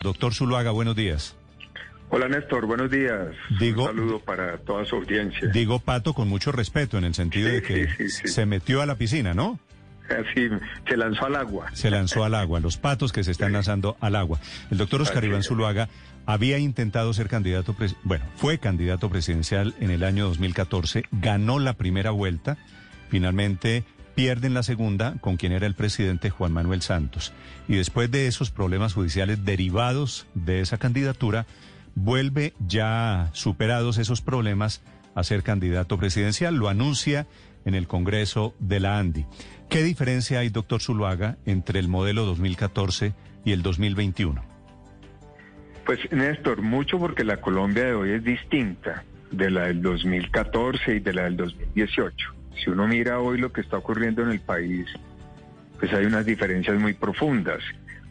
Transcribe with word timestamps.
Doctor 0.00 0.32
Zuluaga, 0.32 0.70
buenos 0.70 0.94
días. 0.94 1.34
Hola 2.10 2.28
Néstor, 2.28 2.66
buenos 2.66 2.88
días. 2.88 3.34
Digo- 3.58 3.82
Un 3.82 3.88
saludo 3.88 4.20
para 4.20 4.56
toda 4.58 4.84
su 4.84 4.94
audiencia. 4.94 5.48
Digo 5.48 5.80
pato 5.80 6.14
con 6.14 6.28
mucho 6.28 6.52
respeto 6.52 6.98
en 6.98 7.04
el 7.04 7.14
sentido 7.16 7.48
Sí, 7.48 7.54
de 7.56 7.62
que 7.62 7.86
sí, 7.88 8.08
sí, 8.08 8.08
sí. 8.08 8.28
se 8.28 8.46
metió 8.46 8.80
a 8.80 8.86
la 8.86 8.94
piscina, 8.94 9.34
¿no? 9.34 9.58
Así, 10.08 10.48
se 10.88 10.96
lanzó 10.96 11.26
al 11.26 11.34
agua. 11.34 11.66
Se 11.74 11.90
lanzó 11.90 12.22
al 12.22 12.36
agua, 12.36 12.60
los 12.60 12.76
patos 12.76 13.12
que 13.12 13.24
se 13.24 13.32
están 13.32 13.52
lanzando 13.52 13.96
al 14.00 14.14
agua. 14.14 14.38
El 14.70 14.78
doctor 14.78 15.02
Oscar 15.02 15.24
Iván. 15.24 15.42
Zuluaga 15.42 15.88
había 16.26 16.58
intentado 16.58 17.12
ser 17.12 17.28
candidato, 17.28 17.74
bueno, 18.04 18.24
fue 18.36 18.58
candidato 18.58 19.10
presidencial 19.10 19.74
en 19.80 19.90
el 19.90 20.04
año 20.04 20.26
2014, 20.28 21.06
ganó 21.10 21.58
la 21.58 21.72
primera 21.72 22.12
vuelta, 22.12 22.56
finalmente 23.10 23.82
pierde 24.18 24.48
en 24.48 24.54
la 24.54 24.64
segunda 24.64 25.14
con 25.20 25.36
quien 25.36 25.52
era 25.52 25.68
el 25.68 25.74
presidente 25.74 26.28
Juan 26.28 26.52
Manuel 26.52 26.82
Santos. 26.82 27.32
Y 27.68 27.76
después 27.76 28.10
de 28.10 28.26
esos 28.26 28.50
problemas 28.50 28.92
judiciales 28.92 29.44
derivados 29.44 30.26
de 30.34 30.58
esa 30.58 30.76
candidatura, 30.76 31.46
vuelve 31.94 32.52
ya 32.66 33.30
superados 33.32 33.96
esos 33.96 34.20
problemas 34.20 34.82
a 35.14 35.22
ser 35.22 35.44
candidato 35.44 35.98
presidencial, 35.98 36.56
lo 36.56 36.68
anuncia 36.68 37.28
en 37.64 37.76
el 37.76 37.86
Congreso 37.86 38.56
de 38.58 38.80
la 38.80 38.98
ANDI. 38.98 39.24
¿Qué 39.70 39.84
diferencia 39.84 40.40
hay, 40.40 40.48
doctor 40.48 40.82
Zuluaga, 40.82 41.36
entre 41.46 41.78
el 41.78 41.86
modelo 41.86 42.24
2014 42.24 43.14
y 43.44 43.52
el 43.52 43.62
2021? 43.62 44.42
Pues 45.86 46.00
Néstor, 46.10 46.62
mucho 46.62 46.98
porque 46.98 47.22
la 47.22 47.40
Colombia 47.40 47.84
de 47.84 47.94
hoy 47.94 48.10
es 48.10 48.24
distinta 48.24 49.04
de 49.30 49.48
la 49.48 49.66
del 49.66 49.80
2014 49.80 50.96
y 50.96 50.98
de 50.98 51.12
la 51.12 51.22
del 51.22 51.36
2018. 51.36 52.37
Si 52.62 52.70
uno 52.70 52.86
mira 52.86 53.20
hoy 53.20 53.38
lo 53.38 53.52
que 53.52 53.60
está 53.60 53.78
ocurriendo 53.78 54.22
en 54.22 54.30
el 54.30 54.40
país, 54.40 54.86
pues 55.78 55.92
hay 55.92 56.06
unas 56.06 56.26
diferencias 56.26 56.78
muy 56.78 56.94
profundas. 56.94 57.60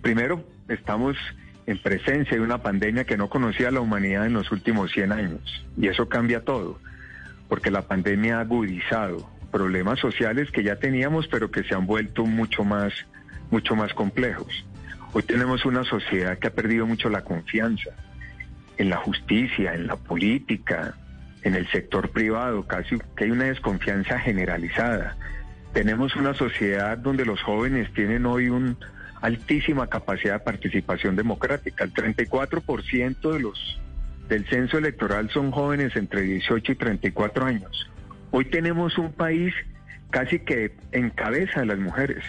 Primero, 0.01 0.43
estamos 0.67 1.17
en 1.65 1.77
presencia 1.81 2.37
de 2.37 2.43
una 2.43 2.61
pandemia 2.61 3.03
que 3.03 3.17
no 3.17 3.29
conocía 3.29 3.71
la 3.71 3.81
humanidad 3.81 4.25
en 4.25 4.33
los 4.33 4.51
últimos 4.51 4.91
100 4.91 5.11
años. 5.11 5.65
Y 5.77 5.87
eso 5.87 6.07
cambia 6.07 6.45
todo, 6.45 6.79
porque 7.49 7.71
la 7.71 7.81
pandemia 7.81 8.37
ha 8.37 8.41
agudizado 8.41 9.29
problemas 9.51 9.99
sociales 9.99 10.49
que 10.51 10.63
ya 10.63 10.77
teníamos, 10.77 11.27
pero 11.27 11.51
que 11.51 11.63
se 11.63 11.75
han 11.75 11.85
vuelto 11.85 12.25
mucho 12.25 12.63
más, 12.63 12.93
mucho 13.51 13.75
más 13.75 13.93
complejos. 13.93 14.65
Hoy 15.13 15.23
tenemos 15.23 15.65
una 15.65 15.83
sociedad 15.83 16.37
que 16.37 16.47
ha 16.47 16.53
perdido 16.53 16.85
mucho 16.85 17.09
la 17.09 17.23
confianza 17.23 17.91
en 18.77 18.89
la 18.89 18.97
justicia, 18.97 19.73
en 19.73 19.87
la 19.87 19.95
política, 19.95 20.95
en 21.43 21.55
el 21.55 21.67
sector 21.69 22.09
privado, 22.09 22.67
casi 22.67 22.97
que 23.15 23.25
hay 23.25 23.31
una 23.31 23.45
desconfianza 23.45 24.19
generalizada. 24.19 25.15
Tenemos 25.73 26.15
una 26.15 26.33
sociedad 26.33 26.97
donde 26.97 27.25
los 27.25 27.41
jóvenes 27.41 27.91
tienen 27.93 28.25
hoy 28.25 28.49
una 28.49 28.75
altísima 29.21 29.87
capacidad 29.87 30.33
de 30.33 30.39
participación 30.39 31.15
democrática. 31.15 31.83
El 31.83 31.93
34% 31.93 33.31
de 33.33 33.39
los 33.39 33.79
del 34.27 34.45
censo 34.47 34.77
electoral 34.77 35.29
son 35.29 35.51
jóvenes 35.51 35.95
entre 35.95 36.21
18 36.21 36.71
y 36.71 36.75
34 36.75 37.45
años. 37.45 37.89
Hoy 38.31 38.45
tenemos 38.45 38.97
un 38.97 39.13
país 39.13 39.53
casi 40.09 40.39
que 40.39 40.75
en 40.91 41.09
cabeza 41.09 41.61
de 41.61 41.67
las 41.67 41.79
mujeres. 41.79 42.23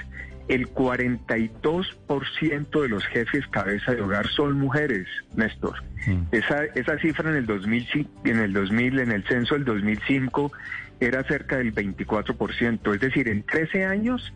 El 0.48 0.68
42% 0.72 2.82
de 2.82 2.88
los 2.88 3.04
jefes 3.06 3.46
cabeza 3.48 3.94
de 3.94 4.00
hogar 4.02 4.26
son 4.28 4.58
mujeres, 4.58 5.06
Néstor. 5.36 5.82
Mm. 6.06 6.22
Esa, 6.32 6.64
esa 6.64 6.98
cifra 6.98 7.30
en 7.30 7.36
el 7.36 7.46
2005, 7.46 8.10
en 8.24 8.38
el 8.38 8.52
2000, 8.52 8.98
en 9.00 9.12
el 9.12 9.24
censo 9.24 9.54
del 9.54 9.64
2005 9.64 10.52
era 11.00 11.22
cerca 11.24 11.56
del 11.58 11.74
24%, 11.74 12.94
es 12.94 13.00
decir, 13.00 13.28
en 13.28 13.42
13 13.44 13.84
años 13.84 14.32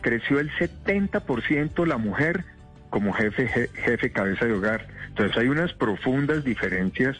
creció 0.00 0.40
el 0.40 0.50
70% 0.52 1.86
la 1.86 1.96
mujer 1.98 2.44
como 2.90 3.12
jefe 3.12 3.48
je- 3.48 3.68
jefe 3.72 4.10
cabeza 4.10 4.46
de 4.46 4.52
hogar. 4.54 4.88
Entonces 5.08 5.36
hay 5.36 5.48
unas 5.48 5.72
profundas 5.74 6.44
diferencias 6.44 7.18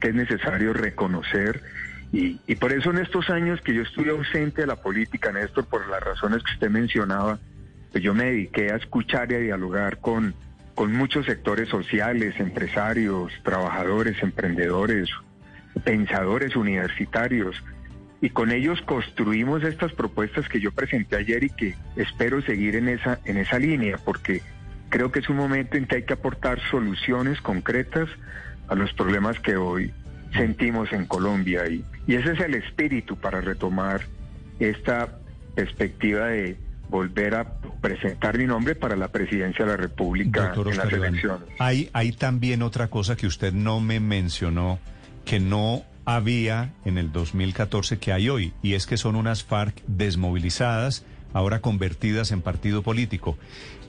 que 0.00 0.08
es 0.08 0.14
necesario 0.14 0.72
reconocer 0.72 1.60
y, 2.12 2.40
y 2.46 2.54
por 2.56 2.72
eso 2.72 2.90
en 2.90 2.98
estos 2.98 3.28
años 3.30 3.60
que 3.60 3.74
yo 3.74 3.82
estuve 3.82 4.10
ausente 4.10 4.62
de 4.62 4.66
la 4.66 4.76
política, 4.76 5.30
Néstor, 5.32 5.66
por 5.66 5.86
las 5.88 6.02
razones 6.02 6.42
que 6.42 6.52
usted 6.52 6.70
mencionaba, 6.70 7.38
pues 7.92 8.02
yo 8.02 8.14
me 8.14 8.24
dediqué 8.24 8.72
a 8.72 8.76
escuchar 8.76 9.30
y 9.30 9.34
a 9.34 9.38
dialogar 9.38 9.98
con, 10.00 10.34
con 10.74 10.92
muchos 10.92 11.26
sectores 11.26 11.68
sociales, 11.68 12.34
empresarios, 12.40 13.30
trabajadores, 13.44 14.20
emprendedores, 14.22 15.10
pensadores 15.84 16.56
universitarios. 16.56 17.62
Y 18.22 18.30
con 18.30 18.50
ellos 18.50 18.80
construimos 18.82 19.62
estas 19.62 19.92
propuestas 19.92 20.48
que 20.48 20.60
yo 20.60 20.72
presenté 20.72 21.16
ayer 21.16 21.44
y 21.44 21.50
que 21.50 21.74
espero 21.96 22.40
seguir 22.40 22.76
en 22.76 22.88
esa, 22.88 23.18
en 23.24 23.36
esa 23.36 23.58
línea, 23.58 23.98
porque 23.98 24.40
creo 24.88 25.12
que 25.12 25.18
es 25.18 25.28
un 25.28 25.36
momento 25.36 25.76
en 25.76 25.86
que 25.86 25.96
hay 25.96 26.02
que 26.04 26.14
aportar 26.14 26.60
soluciones 26.70 27.40
concretas 27.42 28.08
a 28.68 28.74
los 28.74 28.92
problemas 28.94 29.38
que 29.40 29.56
hoy 29.56 29.92
sentimos 30.34 30.92
en 30.92 31.04
Colombia. 31.04 31.68
Y, 31.68 31.84
y 32.06 32.14
ese 32.14 32.32
es 32.32 32.40
el 32.40 32.54
espíritu 32.54 33.16
para 33.16 33.42
retomar 33.42 34.02
esta 34.60 35.18
perspectiva 35.54 36.28
de 36.28 36.56
volver 36.92 37.34
a 37.34 37.58
presentar 37.80 38.38
mi 38.38 38.46
nombre 38.46 38.76
para 38.76 38.94
la 38.94 39.08
presidencia 39.08 39.64
de 39.64 39.70
la 39.72 39.76
República 39.76 40.48
Doctor 40.48 40.68
en 40.68 40.76
las 40.76 40.84
Oscar 40.84 40.98
Iván, 40.98 41.08
elecciones. 41.08 41.48
hay, 41.58 41.90
hay 41.92 42.12
también 42.12 42.62
otra 42.62 42.88
cosa 42.88 43.16
que 43.16 43.26
usted 43.26 43.52
no 43.52 43.80
me 43.80 43.98
mencionó, 43.98 44.78
que 45.24 45.40
no 45.40 45.82
había 46.04 46.74
en 46.84 46.98
el 46.98 47.10
2014 47.10 47.98
que 47.98 48.12
hay 48.12 48.28
hoy, 48.28 48.52
y 48.62 48.74
es 48.74 48.86
que 48.86 48.96
son 48.96 49.16
unas 49.16 49.42
FARC 49.42 49.82
desmovilizadas, 49.86 51.04
ahora 51.32 51.60
convertidas 51.60 52.30
en 52.30 52.42
partido 52.42 52.82
político. 52.82 53.38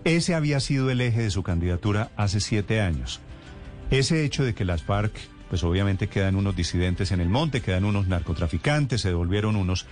Ese 0.05 0.33
había 0.33 0.59
sido 0.59 0.89
el 0.89 1.01
eje 1.01 1.23
de 1.23 1.29
su 1.31 1.43
candidatura 1.43 2.11
hace 2.15 2.39
siete 2.39 2.81
años. 2.81 3.19
Ese 3.91 4.23
hecho 4.23 4.43
de 4.43 4.53
que 4.53 4.65
las 4.65 4.83
FARC, 4.83 5.13
pues 5.49 5.63
obviamente 5.63 6.07
quedan 6.07 6.35
unos 6.35 6.55
disidentes 6.55 7.11
en 7.11 7.19
el 7.19 7.29
monte, 7.29 7.61
quedan 7.61 7.85
unos 7.85 8.07
narcotraficantes, 8.07 9.01
se 9.01 9.09
devolvieron 9.09 9.55
unos. 9.55 9.85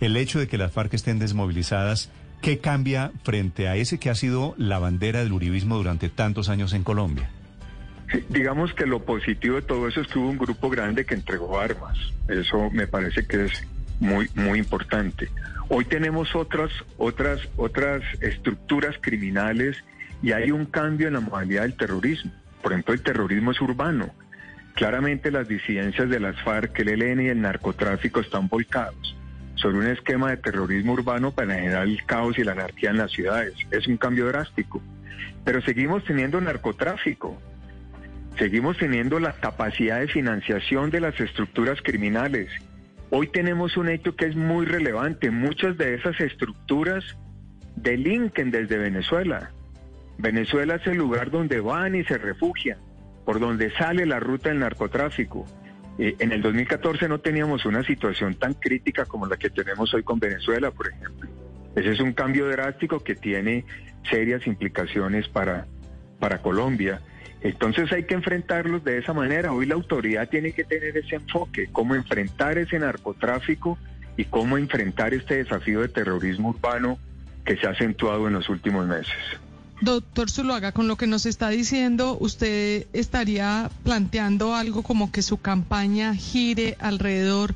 El 0.00 0.16
hecho 0.16 0.38
de 0.38 0.48
que 0.48 0.58
las 0.58 0.72
FARC 0.72 0.94
estén 0.94 1.18
desmovilizadas, 1.18 2.10
¿qué 2.40 2.58
cambia 2.58 3.12
frente 3.22 3.68
a 3.68 3.76
ese 3.76 3.98
que 3.98 4.10
ha 4.10 4.14
sido 4.14 4.54
la 4.58 4.78
bandera 4.78 5.22
del 5.22 5.32
uribismo 5.32 5.76
durante 5.76 6.08
tantos 6.08 6.48
años 6.48 6.72
en 6.72 6.84
Colombia? 6.84 7.30
Digamos 8.28 8.72
que 8.74 8.86
lo 8.86 9.04
positivo 9.04 9.56
de 9.56 9.62
todo 9.62 9.88
eso 9.88 10.00
es 10.00 10.08
que 10.08 10.18
hubo 10.18 10.30
un 10.30 10.38
grupo 10.38 10.70
grande 10.70 11.04
que 11.04 11.14
entregó 11.14 11.58
armas. 11.58 11.98
Eso 12.28 12.70
me 12.70 12.86
parece 12.86 13.26
que 13.26 13.46
es 13.46 13.66
muy 14.00 14.28
muy 14.34 14.58
importante. 14.58 15.30
Hoy 15.68 15.84
tenemos 15.84 16.34
otras 16.34 16.70
otras 16.98 17.40
otras 17.56 18.02
estructuras 18.20 18.96
criminales 19.00 19.82
y 20.22 20.32
hay 20.32 20.50
un 20.50 20.66
cambio 20.66 21.08
en 21.08 21.14
la 21.14 21.20
modalidad 21.20 21.62
del 21.62 21.76
terrorismo. 21.76 22.30
Por 22.62 22.72
ejemplo, 22.72 22.94
el 22.94 23.02
terrorismo 23.02 23.50
es 23.50 23.60
urbano. 23.60 24.10
Claramente 24.74 25.30
las 25.30 25.48
disidencias 25.48 26.08
de 26.08 26.20
las 26.20 26.40
FARC, 26.42 26.78
el 26.80 27.02
ELN 27.02 27.20
y 27.22 27.28
el 27.28 27.40
narcotráfico 27.40 28.20
están 28.20 28.48
volcados 28.48 29.14
sobre 29.64 29.78
un 29.78 29.86
esquema 29.86 30.28
de 30.28 30.36
terrorismo 30.36 30.92
urbano 30.92 31.30
para 31.30 31.54
generar 31.54 31.84
el 31.84 32.04
caos 32.04 32.38
y 32.38 32.44
la 32.44 32.52
anarquía 32.52 32.90
en 32.90 32.98
las 32.98 33.12
ciudades. 33.12 33.54
Es 33.70 33.86
un 33.86 33.96
cambio 33.96 34.26
drástico. 34.26 34.82
Pero 35.42 35.62
seguimos 35.62 36.04
teniendo 36.04 36.38
narcotráfico. 36.38 37.40
Seguimos 38.36 38.76
teniendo 38.76 39.18
la 39.20 39.32
capacidad 39.32 40.00
de 40.00 40.08
financiación 40.08 40.90
de 40.90 41.00
las 41.00 41.18
estructuras 41.18 41.80
criminales. 41.80 42.50
Hoy 43.08 43.28
tenemos 43.28 43.78
un 43.78 43.88
hecho 43.88 44.14
que 44.14 44.26
es 44.26 44.36
muy 44.36 44.66
relevante. 44.66 45.30
Muchas 45.30 45.78
de 45.78 45.94
esas 45.94 46.20
estructuras 46.20 47.16
delinquen 47.74 48.50
desde 48.50 48.76
Venezuela. 48.76 49.50
Venezuela 50.18 50.74
es 50.74 50.86
el 50.86 50.98
lugar 50.98 51.30
donde 51.30 51.60
van 51.60 51.94
y 51.94 52.04
se 52.04 52.18
refugian, 52.18 52.76
por 53.24 53.40
donde 53.40 53.70
sale 53.70 54.04
la 54.04 54.20
ruta 54.20 54.50
del 54.50 54.58
narcotráfico. 54.58 55.46
Eh, 55.98 56.16
en 56.18 56.32
el 56.32 56.42
2014 56.42 57.08
no 57.08 57.20
teníamos 57.20 57.64
una 57.66 57.82
situación 57.84 58.34
tan 58.34 58.54
crítica 58.54 59.04
como 59.04 59.26
la 59.26 59.36
que 59.36 59.50
tenemos 59.50 59.92
hoy 59.94 60.02
con 60.02 60.18
Venezuela, 60.18 60.70
por 60.70 60.88
ejemplo. 60.88 61.28
Ese 61.76 61.92
es 61.92 62.00
un 62.00 62.12
cambio 62.12 62.48
drástico 62.48 63.00
que 63.00 63.14
tiene 63.14 63.64
serias 64.08 64.46
implicaciones 64.46 65.28
para, 65.28 65.66
para 66.18 66.38
Colombia. 66.38 67.00
Entonces 67.40 67.92
hay 67.92 68.04
que 68.04 68.14
enfrentarlos 68.14 68.82
de 68.84 68.98
esa 68.98 69.12
manera. 69.12 69.52
Hoy 69.52 69.66
la 69.66 69.74
autoridad 69.74 70.28
tiene 70.28 70.52
que 70.52 70.64
tener 70.64 70.96
ese 70.96 71.16
enfoque, 71.16 71.68
cómo 71.70 71.94
enfrentar 71.94 72.58
ese 72.58 72.78
narcotráfico 72.78 73.78
y 74.16 74.24
cómo 74.24 74.56
enfrentar 74.56 75.12
este 75.14 75.36
desafío 75.36 75.80
de 75.82 75.88
terrorismo 75.88 76.50
urbano 76.50 76.98
que 77.44 77.56
se 77.56 77.66
ha 77.66 77.70
acentuado 77.70 78.26
en 78.28 78.34
los 78.34 78.48
últimos 78.48 78.86
meses. 78.86 79.12
Doctor 79.84 80.30
Zuluaga, 80.30 80.72
con 80.72 80.88
lo 80.88 80.96
que 80.96 81.06
nos 81.06 81.26
está 81.26 81.50
diciendo, 81.50 82.16
¿usted 82.18 82.86
estaría 82.94 83.70
planteando 83.82 84.54
algo 84.54 84.82
como 84.82 85.12
que 85.12 85.20
su 85.20 85.36
campaña 85.36 86.14
gire 86.14 86.78
alrededor 86.80 87.54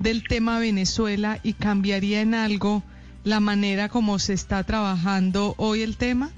del 0.00 0.24
tema 0.24 0.58
Venezuela 0.58 1.38
y 1.44 1.52
cambiaría 1.52 2.20
en 2.20 2.34
algo 2.34 2.82
la 3.22 3.38
manera 3.38 3.88
como 3.88 4.18
se 4.18 4.32
está 4.32 4.64
trabajando 4.64 5.54
hoy 5.56 5.82
el 5.82 5.96
tema? 5.96 6.30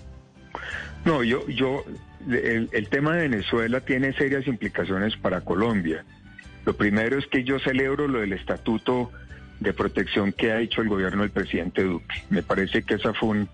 No, 1.06 1.25
yo, 1.25 1.48
yo, 1.48 1.84
el, 2.28 2.69
el 2.70 2.88
tema 2.90 3.16
de 3.16 3.22
Venezuela 3.28 3.81
tiene 3.81 4.12
serias 4.12 4.46
implicaciones 4.46 5.16
para 5.16 5.40
Colombia. 5.40 6.04
Lo 6.66 6.76
primero 6.76 7.19
es 7.19 7.26
que 7.28 7.44
yo 7.44 7.58
celebro 7.60 8.08
lo 8.08 8.20
del 8.20 8.34
estatuto 8.34 9.10
de 9.60 9.72
protección 9.72 10.32
que 10.32 10.52
ha 10.52 10.60
hecho 10.60 10.82
el 10.82 10.88
gobierno 10.90 11.22
del 11.22 11.31
presidente 11.31 11.82
Duque. 11.82 12.25
Me 12.28 12.42
parece 12.42 12.82
que 12.82 12.96
esa 12.96 13.14
fue 13.14 13.31
un 13.31 13.48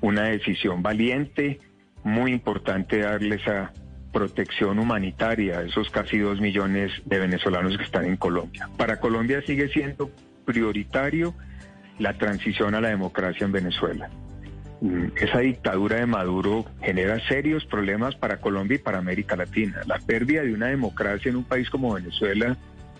una 0.00 0.24
decisión 0.24 0.82
valiente, 0.82 1.60
muy 2.04 2.32
importante 2.32 2.98
darle 2.98 3.36
esa 3.36 3.72
protección 4.12 4.78
humanitaria 4.78 5.58
a 5.58 5.62
esos 5.62 5.90
casi 5.90 6.18
dos 6.18 6.40
millones 6.40 6.92
de 7.04 7.18
venezolanos 7.18 7.76
que 7.76 7.84
están 7.84 8.04
en 8.06 8.16
Colombia. 8.16 8.68
Para 8.76 8.98
Colombia 9.00 9.42
sigue 9.42 9.68
siendo 9.68 10.10
prioritario 10.44 11.34
la 11.98 12.14
transición 12.14 12.74
a 12.74 12.80
la 12.80 12.88
democracia 12.88 13.44
en 13.44 13.52
Venezuela. 13.52 14.08
Mm, 14.80 15.06
esa 15.16 15.40
dictadura 15.40 15.96
de 15.96 16.06
Maduro 16.06 16.64
genera 16.80 17.18
serios 17.26 17.64
problemas 17.66 18.14
para 18.14 18.38
Colombia 18.38 18.76
y 18.76 18.78
para 18.78 18.98
América 18.98 19.36
Latina. 19.36 19.80
La 19.86 19.98
pérdida 19.98 20.42
de 20.42 20.54
una 20.54 20.66
democracia 20.66 21.28
en 21.28 21.36
un 21.36 21.44
país 21.44 21.68
como 21.68 21.94
Venezuela 21.94 22.56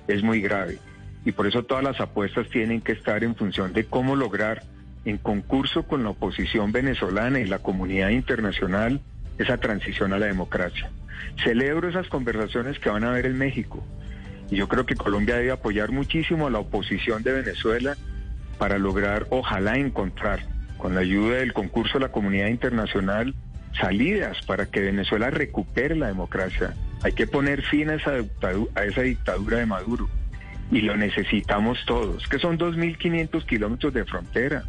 es 0.09 0.23
muy 0.23 0.41
grave 0.41 0.79
y 1.25 1.33
por 1.33 1.47
eso 1.47 1.63
todas 1.63 1.85
las 1.85 2.01
apuestas 2.01 2.49
tienen 2.49 2.81
que 2.81 2.93
estar 2.93 3.23
en 3.23 3.35
función 3.35 3.73
de 3.73 3.85
cómo 3.85 4.17
lograr 4.17 4.63
en 5.09 5.17
concurso 5.17 5.85
con 5.85 6.05
la 6.05 6.11
oposición 6.11 6.71
venezolana 6.71 7.41
y 7.41 7.47
la 7.47 7.61
comunidad 7.61 8.11
internacional 8.11 9.01
esa 9.39 9.57
transición 9.57 10.13
a 10.13 10.19
la 10.19 10.27
democracia. 10.27 10.91
Celebro 11.43 11.89
esas 11.89 12.09
conversaciones 12.09 12.79
que 12.79 12.91
van 12.91 13.05
a 13.05 13.11
haber 13.11 13.27
en 13.27 13.39
México 13.39 13.83
y 14.51 14.57
yo 14.57 14.69
creo 14.69 14.85
que 14.85 14.97
Colombia 14.97 15.37
debe 15.37 15.53
apoyar 15.53 15.93
muchísimo 15.93 16.47
a 16.47 16.51
la 16.51 16.59
oposición 16.59 17.23
de 17.23 17.33
Venezuela 17.33 17.97
para 18.59 18.79
lograr, 18.79 19.27
ojalá 19.31 19.79
encontrar, 19.79 20.41
con 20.77 20.95
la 20.95 21.01
ayuda 21.01 21.37
del 21.37 21.53
concurso 21.53 21.95
de 21.95 22.05
la 22.05 22.13
comunidad 22.13 22.49
internacional, 22.49 23.35
salidas 23.81 24.43
para 24.47 24.67
que 24.67 24.81
Venezuela 24.81 25.31
recupere 25.31 25.97
la 25.97 26.09
democracia. 26.09 26.75
Hay 27.03 27.13
que 27.13 27.27
poner 27.27 27.63
fin 27.63 27.91
a 27.91 27.95
esa, 27.95 29.03
dictadura 29.03 29.59
de 29.59 29.67
Maduro 29.67 30.09
y 30.71 30.83
lo 30.83 30.97
necesitamos 30.97 31.79
todos, 31.87 32.27
que 32.29 32.39
son 32.39 32.59
2.500 32.59 33.45
kilómetros 33.47 33.95
de 33.95 34.05
frontera 34.05 34.65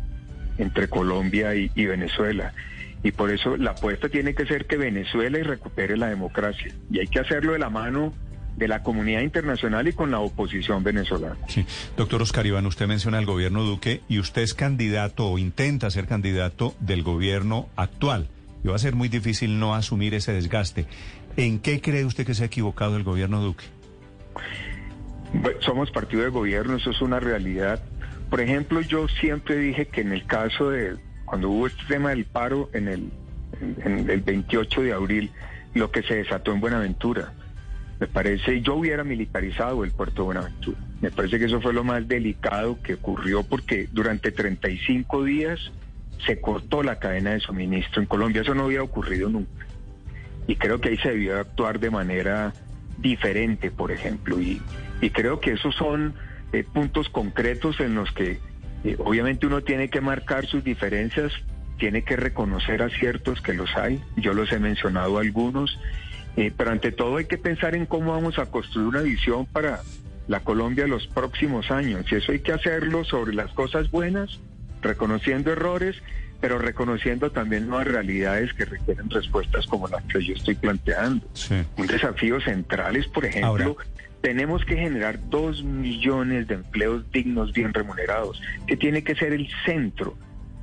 entre 0.59 0.87
Colombia 0.87 1.55
y, 1.55 1.85
Venezuela. 1.85 2.53
Y 3.01 3.11
por 3.11 3.31
eso 3.31 3.57
la 3.57 3.71
apuesta 3.71 4.09
tiene 4.09 4.35
que 4.35 4.45
ser 4.45 4.65
que 4.65 4.77
Venezuela 4.77 5.39
recupere 5.41 5.97
la 5.97 6.09
democracia. 6.09 6.73
Y 6.91 6.99
hay 6.99 7.07
que 7.07 7.19
hacerlo 7.19 7.53
de 7.53 7.59
la 7.59 7.69
mano 7.69 8.13
de 8.57 8.67
la 8.67 8.83
comunidad 8.83 9.21
internacional 9.21 9.87
y 9.87 9.93
con 9.93 10.11
la 10.11 10.19
oposición 10.19 10.83
venezolana. 10.83 11.37
Sí. 11.47 11.65
Doctor 11.95 12.21
Oscar 12.21 12.45
Iván, 12.45 12.65
usted 12.65 12.87
menciona 12.87 13.17
el 13.17 13.25
gobierno 13.25 13.63
Duque 13.63 14.01
y 14.09 14.19
usted 14.19 14.41
es 14.41 14.53
candidato 14.53 15.27
o 15.27 15.37
intenta 15.37 15.89
ser 15.89 16.07
candidato 16.07 16.75
del 16.81 17.01
gobierno 17.01 17.69
actual. 17.77 18.27
Y 18.61 18.67
va 18.67 18.75
a 18.75 18.79
ser 18.79 18.95
muy 18.95 19.07
difícil 19.07 19.59
no 19.59 19.75
asumir 19.75 20.13
ese 20.13 20.33
desgaste. 20.33 20.87
¿En 21.37 21.59
qué 21.59 21.79
cree 21.79 22.03
usted 22.03 22.25
que 22.25 22.33
se 22.33 22.43
ha 22.43 22.47
equivocado 22.47 22.97
el 22.97 23.03
gobierno 23.03 23.41
Duque? 23.41 23.63
Somos 25.59 25.89
partido 25.91 26.23
de 26.23 26.29
gobierno, 26.29 26.75
eso 26.75 26.91
es 26.91 27.01
una 27.01 27.21
realidad. 27.21 27.81
Por 28.29 28.41
ejemplo, 28.41 28.81
yo 28.81 29.07
siempre 29.07 29.57
dije 29.57 29.87
que 29.87 30.01
en 30.01 30.11
el 30.11 30.25
caso 30.25 30.69
de 30.69 30.97
cuando 31.25 31.49
hubo 31.49 31.67
este 31.67 31.83
tema 31.87 32.09
del 32.09 32.25
paro 32.25 32.69
en 32.73 32.87
el, 32.87 33.11
en, 33.83 34.09
el 34.09 34.21
28 34.21 34.81
de 34.81 34.93
abril, 34.93 35.31
lo 35.73 35.91
que 35.91 36.03
se 36.03 36.15
desató 36.15 36.51
en 36.53 36.59
Buenaventura, 36.59 37.33
me 37.99 38.07
parece, 38.07 38.61
yo 38.61 38.75
hubiera 38.75 39.03
militarizado 39.03 39.83
el 39.83 39.91
puerto 39.91 40.21
de 40.21 40.25
Buenaventura. 40.25 40.77
Me 41.01 41.11
parece 41.11 41.39
que 41.39 41.45
eso 41.45 41.59
fue 41.59 41.73
lo 41.73 41.83
más 41.83 42.07
delicado 42.07 42.81
que 42.81 42.95
ocurrió 42.95 43.43
porque 43.43 43.87
durante 43.91 44.31
35 44.31 45.23
días 45.23 45.71
se 46.25 46.39
cortó 46.39 46.83
la 46.83 46.99
cadena 46.99 47.31
de 47.31 47.39
suministro 47.39 48.01
en 48.01 48.07
Colombia. 48.07 48.41
Eso 48.41 48.53
no 48.53 48.65
había 48.65 48.83
ocurrido 48.83 49.29
nunca. 49.29 49.65
Y 50.47 50.55
creo 50.55 50.79
que 50.79 50.89
ahí 50.89 50.97
se 50.97 51.09
debió 51.09 51.39
actuar 51.39 51.79
de 51.79 51.89
manera 51.89 52.53
diferente, 52.97 53.71
por 53.71 53.91
ejemplo. 53.91 54.39
Y, 54.39 54.61
y 55.01 55.09
creo 55.09 55.39
que 55.39 55.51
esos 55.51 55.75
son 55.75 56.15
eh, 56.53 56.63
puntos 56.63 57.09
concretos 57.09 57.79
en 57.79 57.95
los 57.95 58.11
que 58.11 58.39
eh, 58.83 58.95
obviamente 58.99 59.45
uno 59.45 59.61
tiene 59.61 59.89
que 59.89 60.01
marcar 60.01 60.45
sus 60.45 60.63
diferencias, 60.63 61.31
tiene 61.77 62.03
que 62.03 62.15
reconocer 62.15 62.81
aciertos 62.81 63.41
que 63.41 63.53
los 63.53 63.75
hay, 63.75 64.01
yo 64.17 64.33
los 64.33 64.51
he 64.51 64.59
mencionado 64.59 65.17
algunos, 65.19 65.79
eh, 66.37 66.51
pero 66.55 66.71
ante 66.71 66.91
todo 66.91 67.17
hay 67.17 67.25
que 67.25 67.37
pensar 67.37 67.75
en 67.75 67.85
cómo 67.85 68.13
vamos 68.13 68.39
a 68.39 68.45
construir 68.47 68.87
una 68.87 69.01
visión 69.01 69.45
para 69.45 69.81
la 70.27 70.41
Colombia 70.41 70.87
los 70.87 71.07
próximos 71.07 71.71
años, 71.71 72.05
y 72.11 72.15
eso 72.15 72.31
hay 72.31 72.39
que 72.39 72.51
hacerlo 72.51 73.03
sobre 73.03 73.33
las 73.33 73.51
cosas 73.53 73.89
buenas, 73.91 74.39
reconociendo 74.81 75.51
errores, 75.51 75.97
pero 76.39 76.57
reconociendo 76.57 77.31
también 77.31 77.67
nuevas 77.67 77.87
realidades 77.87 78.53
que 78.53 78.65
requieren 78.65 79.09
respuestas 79.09 79.65
como 79.67 79.87
las 79.87 80.03
que 80.05 80.23
yo 80.23 80.33
estoy 80.33 80.55
planteando. 80.55 81.27
Un 81.75 81.87
desafío 81.87 82.39
central 82.39 82.95
es, 82.95 83.07
por 83.07 83.25
ejemplo, 83.25 83.75
tenemos 84.21 84.65
que 84.65 84.75
generar 84.75 85.19
dos 85.29 85.63
millones 85.63 86.47
de 86.47 86.55
empleos 86.55 87.09
dignos, 87.11 87.53
bien 87.53 87.73
remunerados, 87.73 88.41
que 88.67 88.75
tiene 88.75 89.03
que 89.03 89.15
ser 89.15 89.33
el 89.33 89.49
centro 89.65 90.15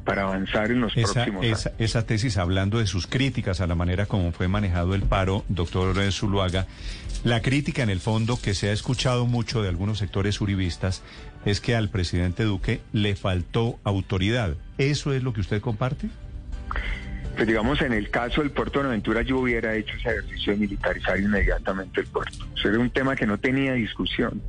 para 0.05 0.23
avanzar 0.23 0.71
en 0.71 0.81
los 0.81 0.95
próximos 0.95 1.45
años. 1.45 1.69
Esa 1.79 2.07
tesis, 2.07 2.39
hablando 2.39 2.79
de 2.79 2.87
sus 2.87 3.07
críticas 3.07 3.61
a 3.61 3.67
la 3.67 3.75
manera 3.75 4.07
como 4.07 4.31
fue 4.31 4.47
manejado 4.47 4.95
el 4.95 5.03
paro, 5.03 5.45
doctor 5.49 5.97
Zuluaga, 6.13 6.67
la 7.25 7.43
crítica 7.43 7.83
en 7.83 7.91
el 7.91 7.99
fondo 7.99 8.39
que 8.41 8.55
se 8.55 8.69
ha 8.69 8.73
escuchado 8.73 9.27
mucho 9.27 9.63
de 9.63 9.69
algunos 9.69 9.99
sectores 9.99 10.41
uribistas 10.41 11.03
es 11.45 11.61
que 11.61 11.75
al 11.75 11.89
presidente 11.89 12.45
Duque 12.45 12.81
le 12.93 13.17
faltó 13.17 13.81
autoridad. 13.83 14.55
¿Eso 14.79 15.13
es 15.13 15.25
lo 15.25 15.33
que 15.33 15.41
usted 15.41 15.61
comparte? 15.61 16.09
Pues 17.37 17.47
digamos, 17.47 17.83
en 17.83 17.93
el 17.93 18.09
caso 18.09 18.41
del 18.41 18.51
puerto 18.51 18.81
de 18.81 18.89
Aventura 18.89 19.21
yo 19.21 19.39
hubiera 19.39 19.75
hecho 19.75 19.95
ese 19.97 20.09
ejercicio 20.09 20.55
de 20.55 20.59
militarizar 20.59 21.21
inmediatamente 21.21 22.01
el 22.01 22.07
puerto. 22.07 22.47
Eso 22.57 22.69
era 22.71 22.79
un 22.79 22.91
tema 22.91 23.15
que 23.15 23.27
no 23.27 23.39
tenía 23.39 23.75
discusión. 23.75 24.41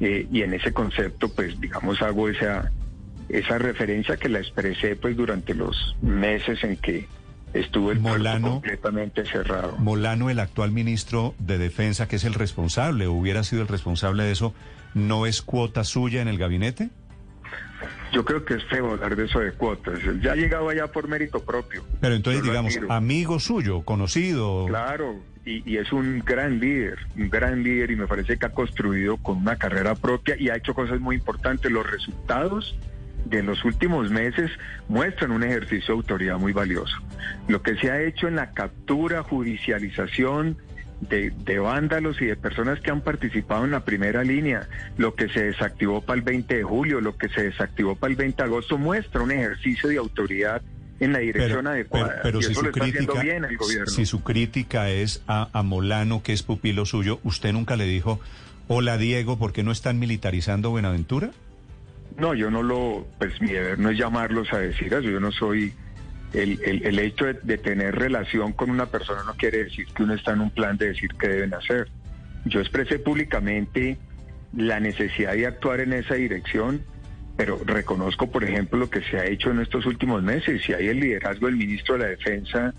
Eh, 0.00 0.26
y 0.30 0.42
en 0.42 0.54
ese 0.54 0.72
concepto, 0.72 1.28
pues 1.28 1.60
digamos, 1.60 2.00
hago 2.00 2.28
esa, 2.28 2.70
esa 3.28 3.58
referencia 3.58 4.16
que 4.16 4.28
la 4.28 4.38
expresé 4.38 4.94
pues 4.94 5.16
durante 5.16 5.54
los 5.54 5.96
meses 6.00 6.62
en 6.62 6.76
que 6.76 7.08
estuvo 7.54 7.92
el 7.92 7.98
puerto 7.98 8.40
completamente 8.40 9.24
cerrado. 9.26 9.76
Molano, 9.78 10.30
el 10.30 10.38
actual 10.38 10.70
ministro 10.70 11.34
de 11.38 11.58
Defensa, 11.58 12.08
que 12.08 12.16
es 12.16 12.24
el 12.24 12.34
responsable, 12.34 13.06
o 13.06 13.12
hubiera 13.12 13.42
sido 13.42 13.62
el 13.62 13.68
responsable 13.68 14.22
de 14.22 14.32
eso, 14.32 14.54
¿no 14.94 15.26
es 15.26 15.42
cuota 15.42 15.84
suya 15.84 16.22
en 16.22 16.28
el 16.28 16.38
gabinete? 16.38 16.90
Yo 18.12 18.24
creo 18.24 18.44
que 18.44 18.54
es 18.54 18.64
feo 18.64 18.92
hablar 18.92 19.16
de 19.16 19.24
eso 19.24 19.40
de 19.40 19.52
cuotas. 19.52 19.98
Ya 20.20 20.32
ha 20.32 20.36
llegado 20.36 20.68
allá 20.68 20.86
por 20.86 21.08
mérito 21.08 21.40
propio. 21.40 21.84
Pero 22.00 22.14
entonces, 22.14 22.42
digamos, 22.42 22.78
amigo 22.88 23.40
suyo, 23.40 23.82
conocido. 23.82 24.66
Claro, 24.66 25.16
y, 25.44 25.68
y, 25.70 25.78
es 25.78 25.92
un 25.92 26.20
gran 26.20 26.60
líder, 26.60 26.98
un 27.16 27.30
gran 27.30 27.62
líder, 27.62 27.90
y 27.90 27.96
me 27.96 28.06
parece 28.06 28.36
que 28.38 28.46
ha 28.46 28.52
construido 28.52 29.16
con 29.16 29.38
una 29.38 29.56
carrera 29.56 29.94
propia 29.94 30.36
y 30.38 30.50
ha 30.50 30.56
hecho 30.56 30.74
cosas 30.74 31.00
muy 31.00 31.16
importantes. 31.16 31.70
Los 31.72 31.90
resultados 31.90 32.76
de 33.24 33.42
los 33.42 33.64
últimos 33.64 34.10
meses 34.10 34.50
muestran 34.88 35.30
un 35.30 35.42
ejercicio 35.42 35.94
de 35.94 36.00
autoridad 36.00 36.38
muy 36.38 36.52
valioso. 36.52 36.96
Lo 37.48 37.62
que 37.62 37.76
se 37.76 37.90
ha 37.90 38.02
hecho 38.02 38.28
en 38.28 38.36
la 38.36 38.52
captura, 38.52 39.22
judicialización, 39.22 40.58
de, 41.08 41.58
vándalos 41.58 42.20
y 42.20 42.26
de 42.26 42.36
personas 42.36 42.80
que 42.80 42.90
han 42.90 43.00
participado 43.00 43.64
en 43.64 43.72
la 43.72 43.84
primera 43.84 44.22
línea. 44.22 44.68
Lo 44.96 45.14
que 45.14 45.28
se 45.28 45.44
desactivó 45.44 46.00
para 46.00 46.18
el 46.18 46.22
20 46.22 46.56
de 46.56 46.62
julio, 46.62 47.00
lo 47.00 47.16
que 47.16 47.28
se 47.28 47.42
desactivó 47.42 47.96
para 47.96 48.10
el 48.10 48.16
20 48.16 48.42
de 48.42 48.46
agosto 48.48 48.78
muestra 48.78 49.22
un 49.22 49.32
ejercicio 49.32 49.88
de 49.88 49.96
autoridad 49.96 50.62
en 51.00 51.12
la 51.12 51.18
dirección 51.18 51.66
adecuada. 51.66 52.20
Pero, 52.22 52.40
si, 52.40 52.54
su 52.54 52.70
crítica, 52.70 53.22
si 53.86 54.06
su 54.06 54.22
crítica 54.22 54.88
es 54.90 55.22
a, 55.26 55.48
a 55.52 55.62
Molano, 55.62 56.22
que 56.22 56.32
es 56.32 56.42
pupilo 56.42 56.86
suyo, 56.86 57.18
¿usted 57.24 57.52
nunca 57.52 57.76
le 57.76 57.84
dijo, 57.84 58.20
hola 58.68 58.96
Diego, 58.98 59.38
¿por 59.38 59.52
qué 59.52 59.64
no 59.64 59.72
están 59.72 59.98
militarizando 59.98 60.70
Buenaventura? 60.70 61.30
No, 62.18 62.34
yo 62.34 62.50
no 62.50 62.62
lo, 62.62 63.06
pues 63.18 63.40
mi 63.40 63.52
deber 63.52 63.78
no 63.78 63.90
es 63.90 63.98
llamarlos 63.98 64.52
a 64.52 64.58
decir 64.58 64.88
eso, 64.88 65.00
yo 65.00 65.18
no 65.18 65.32
soy 65.32 65.72
el, 66.32 66.82
el, 66.84 66.98
hecho 66.98 67.26
de, 67.26 67.58
tener 67.58 67.94
relación 67.94 68.52
con 68.52 68.70
una 68.70 68.86
persona 68.86 69.22
no 69.24 69.34
quiere 69.34 69.64
decir 69.64 69.86
que 69.94 70.02
uno 70.02 70.14
está 70.14 70.32
en 70.32 70.40
un 70.40 70.50
plan 70.50 70.78
de 70.78 70.88
decir 70.88 71.10
qué 71.18 71.28
deben 71.28 71.54
hacer. 71.54 71.88
Yo 72.44 72.60
expresé 72.60 72.98
públicamente 72.98 73.98
la 74.56 74.80
necesidad 74.80 75.34
de 75.34 75.46
actuar 75.46 75.80
en 75.80 75.92
esa 75.92 76.14
dirección, 76.14 76.82
pero 77.36 77.60
reconozco, 77.64 78.30
por 78.30 78.44
ejemplo, 78.44 78.78
lo 78.78 78.90
que 78.90 79.02
se 79.02 79.18
ha 79.18 79.26
hecho 79.26 79.50
en 79.50 79.60
estos 79.60 79.84
últimos 79.86 80.22
meses. 80.22 80.62
Si 80.64 80.72
hay 80.72 80.88
el 80.88 81.00
liderazgo 81.00 81.46
del 81.46 81.56
ministro 81.56 81.94
de 81.94 82.00
la 82.00 82.08
Defensa, 82.08 82.74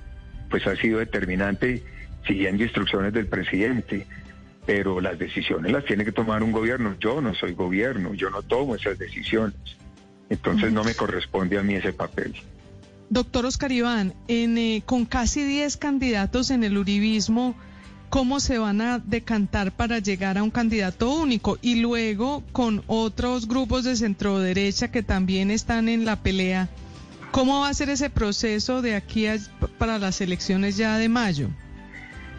pues 0.49 0.65
ha 0.67 0.75
sido 0.75 0.99
determinante 0.99 1.83
siguiendo 2.25 2.63
instrucciones 2.63 3.13
del 3.13 3.27
presidente. 3.27 4.07
Pero 4.65 5.01
las 5.01 5.19
decisiones 5.19 5.71
las 5.71 5.85
tiene 5.85 6.05
que 6.05 6.11
tomar 6.11 6.41
un 6.41 6.51
gobierno. 6.51 6.95
Yo 6.99 7.21
no 7.21 7.35
soy 7.35 7.53
gobierno, 7.53 8.13
yo 8.13 8.29
no 8.29 8.41
tomo 8.41 8.75
esas 8.75 8.97
decisiones. 8.97 9.55
Entonces 10.29 10.71
no 10.71 10.83
me 10.83 10.95
corresponde 10.95 11.57
a 11.57 11.63
mí 11.63 11.75
ese 11.75 11.91
papel. 11.91 12.33
Doctor 13.13 13.45
Oscar 13.45 13.71
Iván, 13.71 14.13
en, 14.27 14.57
eh, 14.57 14.81
con 14.85 15.05
casi 15.05 15.43
10 15.43 15.77
candidatos 15.77 16.49
en 16.49 16.63
el 16.63 16.77
uribismo, 16.77 17.55
¿cómo 18.09 18.39
se 18.39 18.57
van 18.57 18.81
a 18.81 18.97
decantar 18.97 19.71
para 19.71 19.99
llegar 19.99 20.37
a 20.37 20.43
un 20.43 20.49
candidato 20.49 21.13
único? 21.13 21.59
Y 21.61 21.79
luego 21.79 22.43
con 22.51 22.83
otros 22.87 23.47
grupos 23.47 23.83
de 23.83 23.95
centro 23.95 24.39
derecha 24.39 24.91
que 24.91 25.03
también 25.03 25.51
están 25.51 25.89
en 25.89 26.05
la 26.05 26.23
pelea, 26.23 26.69
¿cómo 27.31 27.61
va 27.61 27.69
a 27.69 27.73
ser 27.75 27.89
ese 27.89 28.09
proceso 28.09 28.81
de 28.81 28.95
aquí 28.95 29.27
a, 29.27 29.37
para 29.77 29.99
las 29.99 30.19
elecciones 30.19 30.75
ya 30.75 30.97
de 30.97 31.07
mayo? 31.07 31.49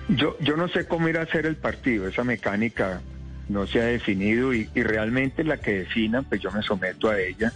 Yo, 0.09 0.37
yo 0.41 0.57
no 0.57 0.69
sé 0.69 0.87
cómo 0.87 1.09
ir 1.09 1.19
a 1.19 1.23
hacer 1.23 1.47
el 1.47 1.57
partido, 1.57 2.09
esa 2.09 2.25
mecánica 2.25 3.01
no 3.49 3.67
se 3.69 3.81
ha 3.81 3.85
definido 3.85 4.53
y, 4.53 4.69
y 4.75 4.83
realmente 4.83 5.45
la 5.45 5.59
que 5.59 5.71
definan, 5.79 6.25
pues 6.25 6.41
yo 6.41 6.51
me 6.51 6.63
someto 6.63 7.11
a 7.11 7.21
ella. 7.21 7.53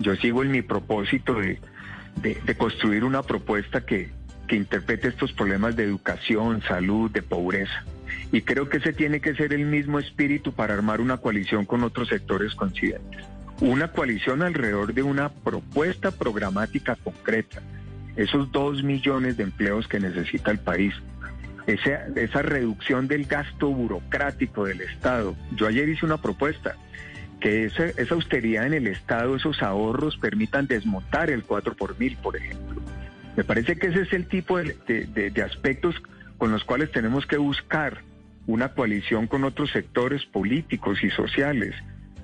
Yo 0.00 0.16
sigo 0.16 0.42
en 0.42 0.50
mi 0.50 0.62
propósito 0.62 1.34
de, 1.34 1.60
de, 2.20 2.54
construir 2.56 3.04
una 3.04 3.22
propuesta 3.22 3.84
que, 3.84 4.10
que 4.48 4.56
interprete 4.56 5.08
estos 5.08 5.32
problemas 5.32 5.76
de 5.76 5.84
educación, 5.84 6.62
salud, 6.62 7.10
de 7.10 7.22
pobreza. 7.22 7.84
Y 8.32 8.42
creo 8.42 8.68
que 8.68 8.78
ese 8.78 8.92
tiene 8.92 9.20
que 9.20 9.34
ser 9.34 9.52
el 9.52 9.64
mismo 9.66 9.98
espíritu 9.98 10.52
para 10.52 10.74
armar 10.74 11.00
una 11.00 11.18
coalición 11.18 11.64
con 11.64 11.82
otros 11.82 12.08
sectores 12.08 12.54
coincidentes. 12.54 13.24
Una 13.60 13.88
coalición 13.92 14.42
alrededor 14.42 14.94
de 14.94 15.02
una 15.02 15.28
propuesta 15.28 16.10
programática 16.10 16.96
concreta. 16.96 17.62
Esos 18.16 18.50
dos 18.52 18.82
millones 18.82 19.36
de 19.36 19.44
empleos 19.44 19.86
que 19.88 20.00
necesita 20.00 20.50
el 20.50 20.58
país. 20.58 20.94
Esa, 21.66 22.06
esa 22.16 22.42
reducción 22.42 23.08
del 23.08 23.24
gasto 23.24 23.68
burocrático 23.68 24.66
del 24.66 24.80
Estado. 24.80 25.34
Yo 25.56 25.66
ayer 25.66 25.88
hice 25.88 26.04
una 26.04 26.20
propuesta 26.20 26.76
que 27.44 27.66
esa, 27.66 27.84
esa 27.84 28.14
austeridad 28.14 28.66
en 28.66 28.72
el 28.72 28.86
Estado, 28.86 29.36
esos 29.36 29.62
ahorros 29.62 30.16
permitan 30.16 30.66
desmontar 30.66 31.28
el 31.28 31.44
4 31.44 31.76
por 31.76 31.98
mil, 31.98 32.16
por 32.16 32.38
ejemplo. 32.38 32.80
Me 33.36 33.44
parece 33.44 33.76
que 33.76 33.88
ese 33.88 34.00
es 34.00 34.14
el 34.14 34.26
tipo 34.28 34.56
de, 34.56 34.74
de, 34.86 35.30
de, 35.30 35.42
aspectos 35.42 35.94
con 36.38 36.52
los 36.52 36.64
cuales 36.64 36.90
tenemos 36.90 37.26
que 37.26 37.36
buscar 37.36 38.00
una 38.46 38.70
coalición 38.70 39.26
con 39.26 39.44
otros 39.44 39.70
sectores 39.72 40.24
políticos 40.24 41.04
y 41.04 41.10
sociales 41.10 41.74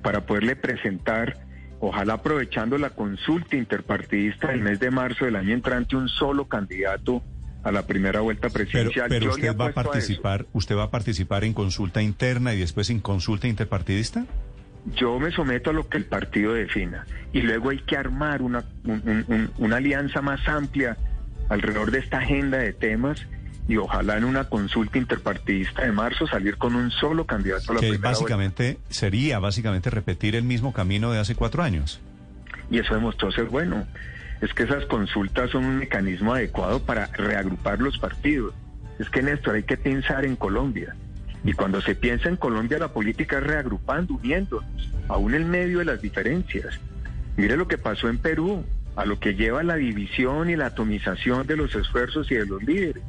para 0.00 0.24
poderle 0.24 0.56
presentar, 0.56 1.36
ojalá 1.80 2.14
aprovechando 2.14 2.78
la 2.78 2.88
consulta 2.88 3.56
interpartidista 3.56 4.48
del 4.48 4.62
mes 4.62 4.80
de 4.80 4.90
marzo 4.90 5.26
del 5.26 5.36
año 5.36 5.52
entrante, 5.52 5.96
un 5.96 6.08
solo 6.08 6.48
candidato 6.48 7.22
a 7.62 7.70
la 7.70 7.86
primera 7.86 8.22
vuelta 8.22 8.48
presidencial. 8.48 9.10
Pero, 9.10 9.20
pero 9.20 9.32
usted 9.32 9.54
va 9.54 9.66
a 9.66 9.72
participar, 9.72 10.46
a 10.50 10.56
usted 10.56 10.76
va 10.76 10.84
a 10.84 10.90
participar 10.90 11.44
en 11.44 11.52
consulta 11.52 12.00
interna 12.00 12.54
y 12.54 12.60
después 12.60 12.88
en 12.88 13.00
consulta 13.00 13.48
interpartidista. 13.48 14.24
Yo 14.96 15.18
me 15.18 15.30
someto 15.30 15.70
a 15.70 15.72
lo 15.72 15.88
que 15.88 15.98
el 15.98 16.06
partido 16.06 16.54
defina 16.54 17.04
y 17.32 17.42
luego 17.42 17.70
hay 17.70 17.78
que 17.80 17.96
armar 17.96 18.42
una, 18.42 18.64
un, 18.84 19.24
un, 19.28 19.50
una 19.58 19.76
alianza 19.76 20.22
más 20.22 20.46
amplia 20.48 20.96
alrededor 21.48 21.90
de 21.90 21.98
esta 21.98 22.18
agenda 22.18 22.58
de 22.58 22.72
temas 22.72 23.26
y 23.68 23.76
ojalá 23.76 24.16
en 24.16 24.24
una 24.24 24.44
consulta 24.44 24.98
interpartidista 24.98 25.84
de 25.84 25.92
marzo 25.92 26.26
salir 26.26 26.56
con 26.56 26.74
un 26.74 26.90
solo 26.90 27.24
candidato 27.24 27.72
a 27.72 27.74
la 27.76 27.80
que 27.80 27.90
primera 27.90 28.10
básicamente 28.10 28.64
vuelta. 28.64 28.82
sería 28.88 29.38
básicamente 29.38 29.90
repetir 29.90 30.34
el 30.34 30.44
mismo 30.44 30.72
camino 30.72 31.12
de 31.12 31.20
hace 31.20 31.34
cuatro 31.34 31.62
años. 31.62 32.00
Y 32.70 32.78
eso 32.78 32.94
demostró 32.94 33.30
ser 33.30 33.44
bueno. 33.44 33.86
Es 34.40 34.52
que 34.54 34.62
esas 34.62 34.86
consultas 34.86 35.50
son 35.50 35.64
un 35.64 35.78
mecanismo 35.78 36.34
adecuado 36.34 36.82
para 36.82 37.06
reagrupar 37.06 37.80
los 37.80 37.98
partidos. 37.98 38.54
Es 38.98 39.08
que 39.10 39.22
Néstor 39.22 39.56
hay 39.56 39.62
que 39.62 39.76
pensar 39.76 40.24
en 40.24 40.36
Colombia. 40.36 40.96
Y 41.44 41.52
cuando 41.54 41.80
se 41.80 41.94
piensa 41.94 42.28
en 42.28 42.36
Colombia, 42.36 42.78
la 42.78 42.92
política 42.92 43.38
es 43.38 43.44
reagrupando, 43.44 44.14
uniéndonos, 44.14 44.92
aún 45.08 45.34
en 45.34 45.50
medio 45.50 45.78
de 45.78 45.86
las 45.86 46.02
diferencias. 46.02 46.78
Mire 47.36 47.56
lo 47.56 47.66
que 47.66 47.78
pasó 47.78 48.08
en 48.08 48.18
Perú, 48.18 48.64
a 48.96 49.04
lo 49.06 49.18
que 49.18 49.34
lleva 49.34 49.62
la 49.62 49.76
división 49.76 50.50
y 50.50 50.56
la 50.56 50.66
atomización 50.66 51.46
de 51.46 51.56
los 51.56 51.74
esfuerzos 51.74 52.30
y 52.30 52.34
de 52.34 52.46
los 52.46 52.62
líderes. 52.62 53.02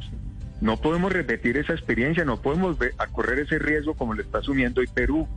No 0.62 0.78
podemos 0.78 1.12
repetir 1.12 1.58
esa 1.58 1.74
experiencia, 1.74 2.24
no 2.24 2.42
podemos 2.42 2.78
ver, 2.78 2.94
a 2.98 3.08
correr 3.08 3.40
ese 3.40 3.60
riesgo 3.60 3.96
como 3.96 4.14
lo 4.14 4.22
está 4.22 4.38
asumiendo 4.38 4.82
hoy 4.82 4.88
Perú. 4.88 5.28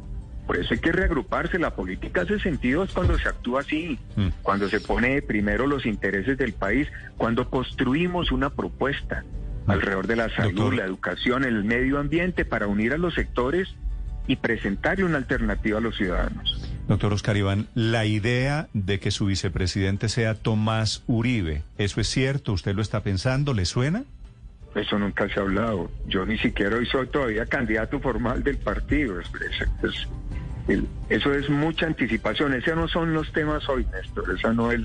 Por 0.46 0.58
eso 0.58 0.74
hay 0.74 0.80
que 0.80 0.92
reagruparse. 0.92 1.58
La 1.58 1.74
política 1.74 2.20
hace 2.20 2.38
sentido 2.38 2.84
es 2.84 2.92
cuando 2.92 3.18
se 3.18 3.30
actúa 3.30 3.60
así, 3.60 3.98
mm. 4.16 4.28
cuando 4.42 4.68
se 4.68 4.80
pone 4.80 5.22
primero 5.22 5.66
los 5.66 5.86
intereses 5.86 6.36
del 6.36 6.52
país, 6.52 6.88
cuando 7.16 7.48
construimos 7.48 8.30
una 8.30 8.50
propuesta 8.50 9.24
alrededor 9.66 10.06
de 10.06 10.16
la 10.16 10.28
salud, 10.30 10.54
Doctor. 10.54 10.74
la 10.74 10.84
educación, 10.84 11.44
el 11.44 11.64
medio 11.64 11.98
ambiente 11.98 12.44
para 12.44 12.66
unir 12.66 12.92
a 12.92 12.98
los 12.98 13.14
sectores 13.14 13.74
y 14.26 14.36
presentarle 14.36 15.04
una 15.04 15.18
alternativa 15.18 15.78
a 15.78 15.80
los 15.80 15.96
ciudadanos. 15.96 16.70
Doctor 16.88 17.12
Oscar 17.12 17.36
Iván, 17.36 17.68
la 17.74 18.04
idea 18.04 18.68
de 18.74 19.00
que 19.00 19.10
su 19.10 19.26
vicepresidente 19.26 20.08
sea 20.08 20.34
Tomás 20.34 21.02
Uribe, 21.06 21.62
¿eso 21.78 22.00
es 22.00 22.08
cierto? 22.08 22.52
¿Usted 22.52 22.74
lo 22.74 22.82
está 22.82 23.02
pensando? 23.02 23.54
¿Le 23.54 23.64
suena? 23.64 24.04
Eso 24.74 24.98
nunca 24.98 25.28
se 25.28 25.38
ha 25.38 25.42
hablado. 25.42 25.90
Yo 26.08 26.26
ni 26.26 26.36
siquiera 26.38 26.76
hoy 26.76 26.86
soy 26.86 27.06
todavía 27.06 27.46
candidato 27.46 28.00
formal 28.00 28.42
del 28.42 28.58
partido. 28.58 29.20
Es, 29.20 29.30
es, 29.82 30.08
es, 30.68 30.80
eso 31.08 31.32
es 31.32 31.48
mucha 31.48 31.86
anticipación. 31.86 32.54
Esos 32.54 32.76
no 32.76 32.88
son 32.88 33.14
los 33.14 33.30
temas 33.32 33.68
hoy, 33.68 33.86
Néstor. 33.92 34.34
Esa 34.36 34.52
no 34.52 34.72
es, 34.72 34.82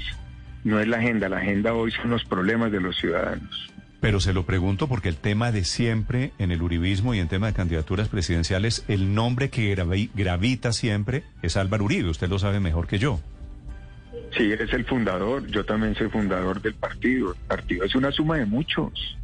no 0.63 0.79
es 0.79 0.87
la 0.87 0.97
agenda. 0.97 1.27
La 1.27 1.37
agenda 1.37 1.73
hoy 1.73 1.91
son 1.91 2.11
los 2.11 2.23
problemas 2.23 2.71
de 2.71 2.81
los 2.81 2.97
ciudadanos. 2.97 3.69
Pero 4.01 4.21
se 4.21 4.31
lo 4.33 4.45
pregunto 4.45 4.87
porque 4.87 5.09
el 5.09 5.17
tema 5.17 5.51
de 5.51 5.65
siempre 5.65 6.31
en 6.37 6.51
el 6.51 6.61
uribismo 6.61 7.13
y 7.13 7.19
en 7.19 7.27
tema 7.27 7.47
de 7.47 7.53
candidaturas 7.53 8.07
presidenciales, 8.07 8.85
el 8.87 9.13
nombre 9.13 9.49
que 9.49 9.69
gravi 9.75 10.09
gravita 10.15 10.71
siempre 10.71 11.23
es 11.41 11.57
Álvaro 11.57 11.83
Uribe. 11.83 12.09
Usted 12.09 12.29
lo 12.29 12.39
sabe 12.39 12.59
mejor 12.61 12.87
que 12.87 12.97
yo. 12.97 13.19
Sí, 14.37 14.51
es 14.53 14.71
el 14.73 14.85
fundador. 14.85 15.45
Yo 15.47 15.65
también 15.65 15.95
soy 15.95 16.07
fundador 16.09 16.61
del 16.61 16.75
partido. 16.75 17.31
El 17.31 17.39
partido 17.47 17.83
es 17.83 17.95
una 17.95 18.11
suma 18.11 18.37
de 18.37 18.45
muchos. 18.45 19.17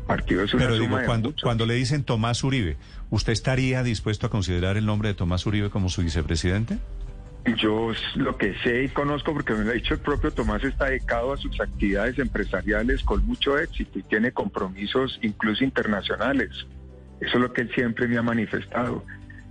El 0.00 0.06
partido 0.06 0.44
es 0.44 0.54
una 0.54 0.62
Pero 0.64 0.76
suma 0.76 0.86
digo, 0.86 0.98
de 0.98 1.04
cuando, 1.06 1.28
muchos. 1.30 1.42
cuando 1.42 1.66
le 1.66 1.74
dicen 1.74 2.02
Tomás 2.04 2.42
Uribe, 2.42 2.76
¿usted 3.10 3.32
estaría 3.32 3.82
dispuesto 3.82 4.26
a 4.26 4.30
considerar 4.30 4.76
el 4.78 4.86
nombre 4.86 5.08
de 5.08 5.14
Tomás 5.14 5.44
Uribe 5.46 5.68
como 5.68 5.88
su 5.90 6.02
vicepresidente? 6.02 6.78
Yo 7.54 7.92
lo 8.16 8.36
que 8.36 8.54
sé 8.64 8.84
y 8.84 8.88
conozco, 8.88 9.32
porque 9.32 9.54
me 9.54 9.64
lo 9.64 9.70
ha 9.70 9.74
dicho 9.74 9.94
el 9.94 10.00
propio 10.00 10.32
Tomás, 10.32 10.64
está 10.64 10.86
dedicado 10.86 11.32
a 11.32 11.36
sus 11.36 11.60
actividades 11.60 12.18
empresariales 12.18 13.02
con 13.02 13.24
mucho 13.24 13.56
éxito 13.56 13.98
y 13.98 14.02
tiene 14.02 14.32
compromisos 14.32 15.18
incluso 15.22 15.62
internacionales. 15.62 16.50
Eso 17.20 17.36
es 17.36 17.40
lo 17.40 17.52
que 17.52 17.62
él 17.62 17.70
siempre 17.74 18.08
me 18.08 18.18
ha 18.18 18.22
manifestado, 18.22 19.04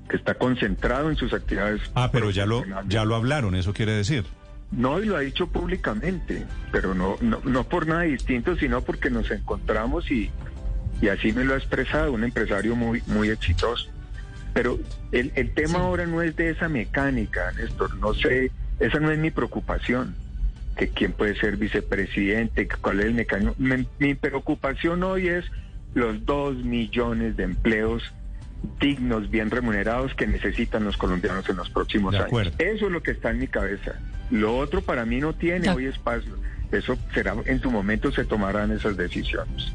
que 0.10 0.18
está 0.18 0.36
concentrado 0.36 1.10
en 1.10 1.16
sus 1.16 1.34
actividades. 1.34 1.82
Ah, 1.96 2.10
pero 2.12 2.30
ya 2.32 2.46
lo, 2.46 2.64
ya 2.88 3.06
lo 3.06 3.16
hablaron, 3.16 3.56
eso 3.56 3.74
quiere 3.74 3.94
decir. 3.94 4.26
No, 4.72 5.02
y 5.02 5.06
lo 5.06 5.16
ha 5.16 5.22
dicho 5.22 5.48
públicamente, 5.48 6.46
pero 6.72 6.94
no, 6.94 7.18
no, 7.22 7.40
no 7.44 7.64
por 7.64 7.88
nada 7.88 8.02
distinto, 8.02 8.56
sino 8.58 8.82
porque 8.82 9.10
nos 9.10 9.32
encontramos 9.32 10.12
y, 10.12 10.30
y 11.02 11.08
así 11.08 11.32
me 11.32 11.44
lo 11.44 11.54
ha 11.54 11.58
expresado, 11.58 12.12
un 12.12 12.24
empresario 12.24 12.76
muy, 12.76 13.02
muy 13.08 13.30
exitoso. 13.30 13.90
Pero 14.56 14.80
el, 15.12 15.34
el 15.36 15.54
tema 15.54 15.74
sí. 15.74 15.76
ahora 15.76 16.06
no 16.06 16.22
es 16.22 16.34
de 16.38 16.50
esa 16.50 16.70
mecánica, 16.70 17.52
Néstor. 17.52 17.94
No 17.98 18.14
sé, 18.14 18.52
esa 18.80 19.02
no 19.02 19.12
es 19.12 19.20
mi 19.20 19.30
preocupación. 19.30 20.16
Que 20.78 20.88
quién 20.88 21.12
puede 21.12 21.36
ser 21.36 21.58
vicepresidente, 21.58 22.68
cuál 22.82 23.02
es 23.02 23.08
el 23.08 23.16
mecanismo. 23.16 23.54
Mi, 23.58 23.86
mi 24.00 24.16
preocupación 24.16 25.04
hoy 25.04 25.28
es 25.28 25.44
los 25.94 26.26
dos 26.26 26.56
millones 26.56 27.36
de 27.36 27.44
empleos 27.44 28.02
dignos, 28.80 29.30
bien 29.30 29.52
remunerados 29.52 30.16
que 30.16 30.26
necesitan 30.26 30.86
los 30.86 30.96
colombianos 30.96 31.48
en 31.50 31.58
los 31.58 31.70
próximos 31.70 32.16
años. 32.16 32.54
Eso 32.58 32.86
es 32.86 32.92
lo 32.92 33.04
que 33.04 33.12
está 33.12 33.32
en 33.32 33.40
mi 33.40 33.48
cabeza. 33.48 34.00
Lo 34.32 34.58
otro 34.58 34.82
para 34.82 35.06
mí 35.06 35.20
no 35.20 35.34
tiene 35.34 35.70
hoy 35.70 35.86
espacio. 35.88 36.32
Eso 36.72 36.98
será, 37.14 37.36
en 37.46 37.62
su 37.62 37.70
momento 37.70 38.10
se 38.14 38.24
tomarán 38.24 38.72
esas 38.72 38.96
decisiones. 38.96 39.74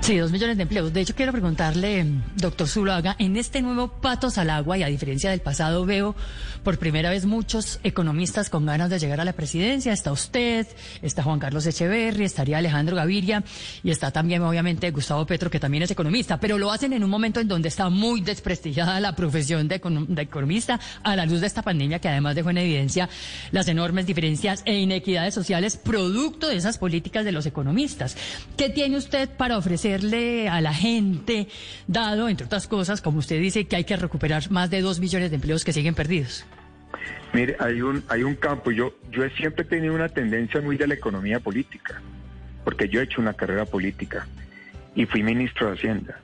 Sí, 0.00 0.18
dos 0.18 0.30
millones 0.30 0.56
de 0.56 0.62
empleos. 0.62 0.92
De 0.92 1.00
hecho, 1.00 1.16
quiero 1.16 1.32
preguntarle, 1.32 2.06
doctor 2.36 2.68
Zulaga, 2.68 3.16
en 3.18 3.36
este 3.36 3.60
nuevo 3.60 3.88
patos 3.88 4.38
al 4.38 4.50
agua, 4.50 4.78
y 4.78 4.84
a 4.84 4.86
diferencia 4.86 5.30
del 5.30 5.40
pasado, 5.40 5.84
veo 5.84 6.14
por 6.62 6.78
primera 6.78 7.10
vez 7.10 7.26
muchos 7.26 7.80
economistas 7.82 8.48
con 8.48 8.66
ganas 8.66 8.88
de 8.88 9.00
llegar 9.00 9.20
a 9.20 9.24
la 9.24 9.32
presidencia. 9.32 9.92
Está 9.92 10.12
usted, 10.12 10.66
está 11.02 11.24
Juan 11.24 11.40
Carlos 11.40 11.66
Echeverri, 11.66 12.24
estaría 12.24 12.58
Alejandro 12.58 12.94
Gaviria, 12.94 13.42
y 13.82 13.90
está 13.90 14.12
también, 14.12 14.42
obviamente, 14.42 14.90
Gustavo 14.92 15.26
Petro, 15.26 15.50
que 15.50 15.58
también 15.58 15.82
es 15.82 15.90
economista, 15.90 16.38
pero 16.38 16.56
lo 16.56 16.70
hacen 16.70 16.92
en 16.92 17.02
un 17.02 17.10
momento 17.10 17.40
en 17.40 17.48
donde 17.48 17.68
está 17.68 17.88
muy 17.88 18.20
desprestigiada 18.20 19.00
la 19.00 19.16
profesión 19.16 19.66
de, 19.66 19.80
de 20.08 20.22
economista 20.22 20.78
a 21.02 21.16
la 21.16 21.26
luz 21.26 21.40
de 21.40 21.48
esta 21.48 21.62
pandemia, 21.62 21.98
que 21.98 22.08
además 22.08 22.36
dejó 22.36 22.50
en 22.50 22.58
evidencia 22.58 23.08
las 23.50 23.66
enormes 23.66 24.06
diferencias 24.06 24.62
e 24.66 24.78
inequidades 24.78 25.34
sociales 25.34 25.76
producto 25.76 26.46
de 26.48 26.56
esas 26.56 26.78
políticas 26.78 27.24
de 27.24 27.32
los 27.32 27.46
economistas. 27.46 28.16
¿Qué 28.56 28.70
tiene 28.70 28.98
usted 28.98 29.28
para 29.30 29.58
ofrecer? 29.58 29.85
A 29.94 30.60
la 30.60 30.74
gente, 30.74 31.48
dado, 31.86 32.28
entre 32.28 32.46
otras 32.46 32.66
cosas, 32.66 33.00
como 33.00 33.18
usted 33.18 33.40
dice, 33.40 33.66
que 33.66 33.76
hay 33.76 33.84
que 33.84 33.96
recuperar 33.96 34.50
más 34.50 34.70
de 34.70 34.80
dos 34.80 35.00
millones 35.00 35.30
de 35.30 35.36
empleos 35.36 35.64
que 35.64 35.72
siguen 35.72 35.94
perdidos? 35.94 36.44
Mire, 37.32 37.56
hay 37.60 37.82
un, 37.82 38.02
hay 38.08 38.22
un 38.22 38.34
campo, 38.34 38.70
yo, 38.70 38.94
yo 39.10 39.24
he 39.24 39.30
siempre 39.30 39.64
tenido 39.64 39.94
una 39.94 40.08
tendencia 40.08 40.60
muy 40.60 40.76
de 40.76 40.86
la 40.86 40.94
economía 40.94 41.40
política, 41.40 42.00
porque 42.64 42.88
yo 42.88 43.00
he 43.00 43.04
hecho 43.04 43.20
una 43.20 43.34
carrera 43.34 43.64
política 43.64 44.26
y 44.94 45.06
fui 45.06 45.22
ministro 45.22 45.68
de 45.68 45.74
Hacienda. 45.74 46.20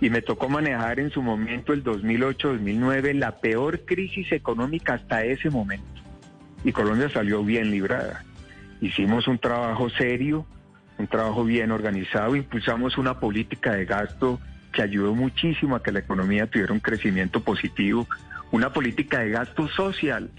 Y 0.00 0.10
me 0.10 0.22
tocó 0.22 0.48
manejar 0.48 0.98
en 0.98 1.10
su 1.10 1.22
momento, 1.22 1.72
el 1.72 1.84
2008-2009, 1.84 3.14
la 3.14 3.36
peor 3.36 3.80
crisis 3.84 4.32
económica 4.32 4.94
hasta 4.94 5.24
ese 5.24 5.50
momento. 5.50 5.86
Y 6.64 6.72
Colombia 6.72 7.08
salió 7.10 7.44
bien 7.44 7.70
librada. 7.70 8.24
hicimos 8.80 9.28
un 9.28 9.38
trabajo 9.38 9.88
serio, 9.90 10.46
un 10.98 11.06
trabajo 11.06 11.44
bien 11.44 11.70
organizado, 11.70 12.36
impulsamos 12.36 12.98
una 12.98 13.18
política 13.18 13.72
de 13.72 13.84
gasto 13.84 14.40
que 14.72 14.82
ayudó 14.82 15.14
muchísimo 15.14 15.76
a 15.76 15.82
que 15.82 15.92
la 15.92 16.00
economía 16.00 16.46
tuviera 16.46 16.72
un 16.72 16.80
crecimiento 16.80 17.40
positivo, 17.42 18.06
una 18.50 18.72
política 18.72 19.20
de 19.20 19.30
gasto 19.30 19.68
social 19.68 20.30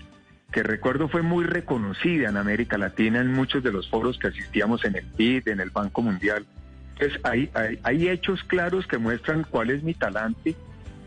que 0.51 0.63
recuerdo 0.63 1.09
fue 1.09 1.21
muy 1.21 1.43
reconocida 1.43 2.29
en 2.29 2.37
América 2.37 2.77
Latina 2.77 3.19
en 3.19 3.33
muchos 3.33 3.63
de 3.63 3.71
los 3.71 3.89
foros 3.89 4.17
que 4.17 4.27
asistíamos 4.27 4.85
en 4.85 4.95
el 4.95 5.05
BID, 5.17 5.49
en 5.49 5.59
el 5.59 5.69
Banco 5.69 6.01
Mundial. 6.01 6.45
Entonces 6.93 7.19
hay, 7.23 7.49
hay, 7.53 7.79
hay 7.83 8.07
hechos 8.07 8.43
claros 8.45 8.87
que 8.87 8.97
muestran 8.97 9.45
cuál 9.49 9.69
es 9.69 9.83
mi 9.83 9.93
talante 9.93 10.55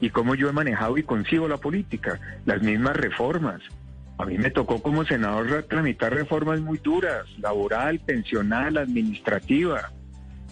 y 0.00 0.10
cómo 0.10 0.34
yo 0.34 0.50
he 0.50 0.52
manejado 0.52 0.98
y 0.98 1.02
consigo 1.02 1.48
la 1.48 1.56
política, 1.56 2.20
las 2.44 2.62
mismas 2.62 2.96
reformas. 2.96 3.62
A 4.18 4.26
mí 4.26 4.36
me 4.36 4.50
tocó 4.50 4.82
como 4.82 5.04
senador 5.04 5.62
tramitar 5.68 6.12
reformas 6.12 6.60
muy 6.60 6.78
duras, 6.78 7.26
laboral, 7.38 8.00
pensional, 8.00 8.76
administrativa, 8.76 9.92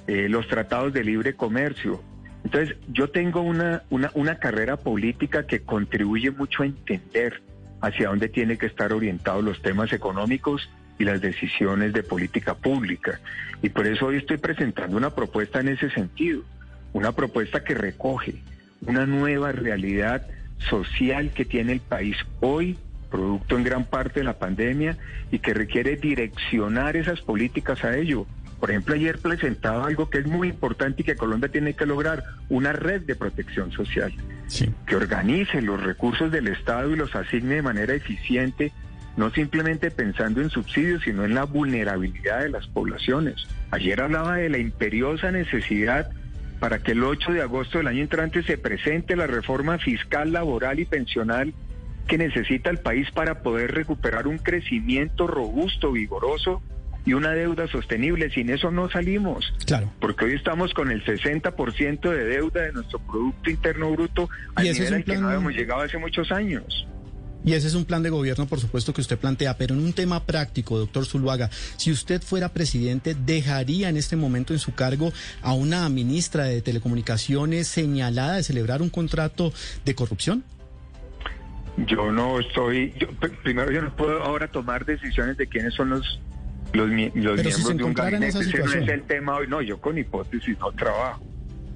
eh, 0.07 0.29
los 0.29 0.47
tratados 0.47 0.93
de 0.93 1.03
libre 1.03 1.35
comercio. 1.35 2.01
Entonces, 2.45 2.77
yo 2.89 3.11
tengo 3.11 3.41
una, 3.41 3.83
una, 3.91 4.13
una 4.15 4.39
carrera 4.39 4.77
política 4.77 5.47
que 5.47 5.63
contribuye 5.63 6.31
mucho 6.31 6.63
a 6.63 6.67
entender 6.67 7.43
hacia 7.81 8.09
dónde 8.09 8.29
tienen 8.29 8.57
que 8.57 8.67
estar 8.67 8.93
orientados 8.93 9.43
los 9.43 9.61
temas 9.61 9.93
económicos 9.93 10.71
y 10.99 11.05
las 11.05 11.21
decisiones 11.21 11.93
de 11.93 12.05
política 12.05 12.55
pública. 12.55 13.21
Y 13.63 13.69
por 13.69 13.87
eso 13.87 14.07
hoy 14.07 14.17
estoy 14.19 14.39
presentando 14.39 14.97
una 14.97 15.11
propuesta 15.11 15.61
en 15.61 15.69
ese 15.69 15.91
sentido, 15.91 16.43
una 16.93 17.13
propuesta 17.13 17.65
que 17.65 17.75
recoge 17.75 18.37
una 18.87 19.07
nueva 19.07 19.53
realidad 19.53 20.27
social 20.71 21.31
que 21.35 21.45
tiene 21.45 21.73
el 21.73 21.81
país 21.81 22.17
hoy, 22.41 22.79
producto 23.17 23.57
en 23.57 23.65
gran 23.65 23.85
parte 23.85 24.21
de 24.21 24.25
la 24.25 24.39
pandemia, 24.39 24.99
y 25.31 25.39
que 25.39 25.55
requiere 25.55 25.97
direccionar 25.97 26.97
esas 26.97 27.23
políticas 27.23 27.83
a 27.83 27.97
ello. 27.97 28.27
Por 28.61 28.71
ejemplo, 28.71 28.95
ayer 28.95 29.19
presentaba 29.19 29.87
algo 29.87 30.11
que 30.11 30.19
es 30.19 30.27
muy 30.27 30.49
importante 30.49 31.01
y 31.01 31.05
que 31.05 31.17
Colombia 31.17 31.51
tiene 31.51 31.75
que 31.75 31.87
lograr, 31.87 32.25
una 32.51 32.73
red 32.73 33.03
de 33.03 33.15
protección 33.15 33.73
social, 33.73 34.13
que 34.87 34.97
organice 34.97 35.63
los 35.63 35.83
recursos 35.83 36.31
del 36.31 36.49
Estado 36.49 36.91
y 36.91 36.97
los 36.97 37.15
asigne 37.15 37.57
de 37.57 37.63
manera 37.63 37.95
eficiente, 37.95 38.73
no 39.17 39.31
simplemente 39.31 39.91
pensando 39.91 40.43
en 40.43 40.51
subsidios, 40.51 41.03
sino 41.03 41.25
en 41.25 41.35
la 41.35 41.45
vulnerabilidad 41.45 42.41
de 42.41 42.51
las 42.51 42.67
poblaciones. 42.67 43.47
Ayer 43.71 44.01
hablaba 44.01 44.37
de 44.37 44.51
la 44.51 44.59
imperiosa 44.59 45.31
necesidad 45.33 46.11
para 46.61 46.81
que 46.81 46.93
el 46.93 47.03
8 47.03 47.33
de 47.33 47.43
agosto 47.43 47.79
del 47.79 47.87
año 47.87 48.03
entrante 48.03 48.43
se 48.43 48.59
presente 48.59 49.17
la 49.17 49.27
reforma 49.27 49.79
fiscal, 49.79 50.33
laboral 50.33 50.81
y 50.81 50.85
pensional 50.85 51.55
que 52.07 52.19
necesita 52.19 52.71
el 52.71 52.79
país 52.79 53.11
para 53.11 53.43
poder 53.43 53.73
recuperar 53.73 54.27
un 54.27 54.39
crecimiento 54.39 55.27
robusto, 55.27 55.93
vigoroso 55.93 56.63
y 57.05 57.15
una 57.15 57.31
deuda 57.33 57.69
sostenible. 57.69 58.31
Sin 58.31 58.51
eso 58.51 58.71
no 58.71 58.91
salimos. 58.91 59.53
Claro. 59.65 59.93
Porque 60.01 60.27
hoy 60.27 60.35
estamos 60.35 60.75
con 60.75 60.91
el 60.91 61.05
60% 61.05 62.11
de 62.11 62.25
deuda 62.25 62.63
de 62.63 62.73
nuestro 62.73 62.99
Producto 62.99 63.51
Interno 63.51 63.91
Bruto 63.93 64.29
al 64.55 64.65
nivel 64.65 64.95
al 64.95 65.05
que 65.05 65.17
no 65.17 65.29
habíamos 65.29 65.55
llegado 65.55 65.83
hace 65.83 65.99
muchos 65.99 66.31
años. 66.33 66.87
Y 67.47 67.53
ese 67.53 67.69
es 67.69 67.75
un 67.75 67.85
plan 67.85 68.03
de 68.03 68.11
gobierno, 68.11 68.47
por 68.47 68.59
supuesto, 68.59 68.93
que 68.93 69.01
usted 69.01 69.19
plantea, 69.19 69.57
pero 69.57 69.73
en 69.73 69.81
un 69.81 69.93
tema 69.93 70.25
práctico, 70.25 70.79
doctor 70.79 71.07
Zuluaga, 71.07 71.49
si 71.77 71.93
usted 71.93 72.21
fuera 72.21 72.49
presidente, 72.49 73.15
¿dejaría 73.15 73.89
en 73.89 73.97
este 73.97 74.17
momento 74.17 74.53
en 74.53 74.59
su 74.59 74.75
cargo 74.75 75.13
a 75.43 75.53
una 75.53 75.89
ministra 75.89 76.47
de 76.47 76.61
Telecomunicaciones 76.61 77.69
señalada 77.69 78.35
de 78.35 78.43
celebrar 78.43 78.83
un 78.83 78.91
contrato 78.91 79.53
de 79.85 79.95
corrupción? 79.95 80.43
Yo 81.77 82.11
no 82.11 82.41
estoy, 82.41 82.95
primero 83.43 83.71
yo 83.71 83.83
no 83.83 83.95
puedo 83.95 84.23
ahora 84.23 84.49
tomar 84.49 84.87
decisiones 84.87 85.37
de 85.37 85.47
quiénes 85.47 85.75
son 85.75 85.91
los 85.91 86.21
los, 86.73 86.89
miembros 86.89 87.77
de 87.77 87.85
un 87.85 87.95
gabinete. 87.95 88.39
Ese 88.39 88.59
no 88.59 88.73
es 88.73 88.89
el 88.89 89.03
tema 89.03 89.37
hoy. 89.37 89.47
No, 89.49 89.61
yo 89.63 89.81
con 89.81 89.99
hipótesis 89.99 90.59
no 90.59 90.73
trabajo. 90.73 91.25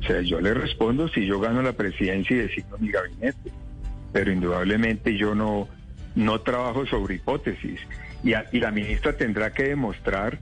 O 0.00 0.02
sea, 0.02 0.20
yo 0.22 0.40
le 0.40 0.54
respondo 0.54 1.08
si 1.08 1.26
yo 1.26 1.40
gano 1.40 1.62
la 1.62 1.72
presidencia 1.72 2.36
y 2.36 2.40
designo 2.40 2.78
mi 2.78 2.90
gabinete. 2.90 3.52
Pero 4.12 4.32
indudablemente 4.32 5.16
yo 5.16 5.34
no, 5.34 5.68
no 6.14 6.40
trabajo 6.40 6.86
sobre 6.86 7.16
hipótesis. 7.16 7.80
Y, 8.24 8.32
y 8.52 8.60
la 8.60 8.70
ministra 8.70 9.12
tendrá 9.16 9.52
que 9.52 9.64
demostrar 9.64 10.38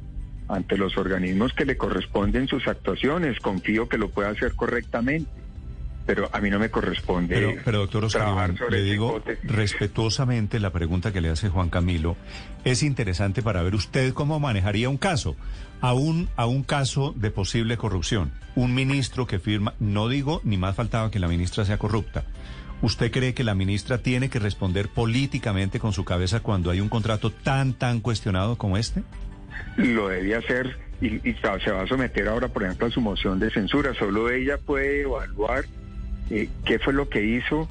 ante 0.49 0.79
los 0.79 0.97
organismos 0.97 1.53
que 1.53 1.64
le 1.64 1.77
corresponden 1.77 2.49
sus 2.49 2.66
actuaciones. 2.66 3.38
Confío 3.40 3.88
que 3.88 3.99
lo 3.99 4.09
pueda 4.09 4.31
hacer 4.31 4.55
correctamente 4.55 5.29
pero 6.09 6.31
a 6.33 6.40
mí 6.40 6.49
no 6.49 6.59
me 6.59 6.71
corresponde. 6.71 7.61
Pero, 7.62 7.81
doctor 7.81 8.07
Oscar 8.07 8.55
le 8.71 8.83
digo 8.83 9.23
respetuosamente 9.42 10.59
la 10.59 10.71
pregunta 10.71 11.12
que 11.12 11.21
le 11.21 11.29
hace 11.29 11.51
Juan 11.51 11.68
Camilo. 11.68 12.16
Es 12.64 12.83
interesante 12.83 13.42
para 13.42 13.62
ver 13.62 13.75
usted 13.75 14.14
cómo 14.14 14.40
manejaría 14.40 14.88
un 14.88 14.97
caso, 14.97 15.37
a 15.83 15.92
un, 15.92 16.31
a 16.35 16.47
un 16.47 16.62
caso 16.62 17.12
de 17.14 17.31
posible 17.31 17.77
corrupción. 17.77 18.33
Un 18.55 18.75
ministro 18.75 19.27
que 19.27 19.38
firma, 19.38 19.75
no 19.81 20.09
digo 20.09 20.40
ni 20.44 20.57
más 20.57 20.75
faltaba 20.75 21.11
que 21.11 21.18
la 21.18 21.29
ministra 21.29 21.66
sea 21.66 21.77
corrupta. 21.77 22.25
¿Usted 22.81 23.11
cree 23.11 23.35
que 23.35 23.44
la 23.44 23.55
ministra 23.55 23.99
tiene 23.99 24.31
que 24.31 24.38
responder 24.38 24.88
políticamente 24.88 25.79
con 25.79 25.92
su 25.92 26.07
cabeza 26.07 26.40
cuando 26.40 26.71
hay 26.71 26.81
un 26.81 26.88
contrato 26.88 27.31
tan, 27.31 27.75
tan 27.75 28.01
cuestionado 28.01 28.57
como 28.57 28.79
este? 28.79 29.03
Lo 29.77 30.09
debía 30.09 30.38
hacer 30.38 30.79
y, 31.03 31.16
y 31.29 31.35
se 31.35 31.71
va 31.71 31.83
a 31.83 31.87
someter 31.87 32.29
ahora, 32.29 32.49
por 32.49 32.62
ejemplo, 32.62 32.87
a 32.87 32.90
su 32.90 33.03
moción 33.03 33.38
de 33.38 33.51
censura. 33.51 33.92
Solo 33.92 34.31
ella 34.31 34.57
puede 34.57 35.03
evaluar 35.03 35.66
eh, 36.31 36.49
qué 36.64 36.79
fue 36.79 36.93
lo 36.93 37.09
que 37.09 37.25
hizo, 37.25 37.69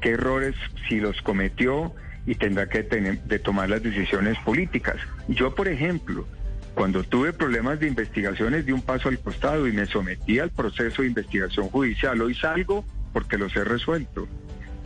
qué 0.00 0.10
errores, 0.10 0.54
si 0.88 1.00
los 1.00 1.20
cometió 1.22 1.94
y 2.26 2.34
tendrá 2.34 2.68
que 2.68 2.82
tener, 2.82 3.20
de 3.22 3.38
tomar 3.38 3.70
las 3.70 3.82
decisiones 3.82 4.38
políticas. 4.44 4.96
Yo, 5.28 5.54
por 5.54 5.68
ejemplo, 5.68 6.26
cuando 6.74 7.02
tuve 7.04 7.32
problemas 7.32 7.80
de 7.80 7.88
investigaciones 7.88 8.66
di 8.66 8.72
un 8.72 8.82
paso 8.82 9.08
al 9.08 9.18
costado 9.18 9.66
y 9.66 9.72
me 9.72 9.86
sometí 9.86 10.38
al 10.38 10.50
proceso 10.50 11.02
de 11.02 11.08
investigación 11.08 11.68
judicial. 11.68 12.20
Hoy 12.20 12.34
salgo 12.34 12.84
porque 13.12 13.38
los 13.38 13.56
he 13.56 13.64
resuelto, 13.64 14.28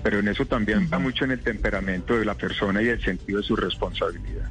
pero 0.02 0.20
en 0.20 0.28
eso 0.28 0.46
también 0.46 0.88
va 0.92 0.98
mucho 0.98 1.24
en 1.24 1.32
el 1.32 1.40
temperamento 1.40 2.16
de 2.16 2.24
la 2.24 2.34
persona 2.34 2.80
y 2.80 2.88
el 2.88 3.02
sentido 3.02 3.40
de 3.40 3.46
su 3.46 3.56
responsabilidad. 3.56 4.48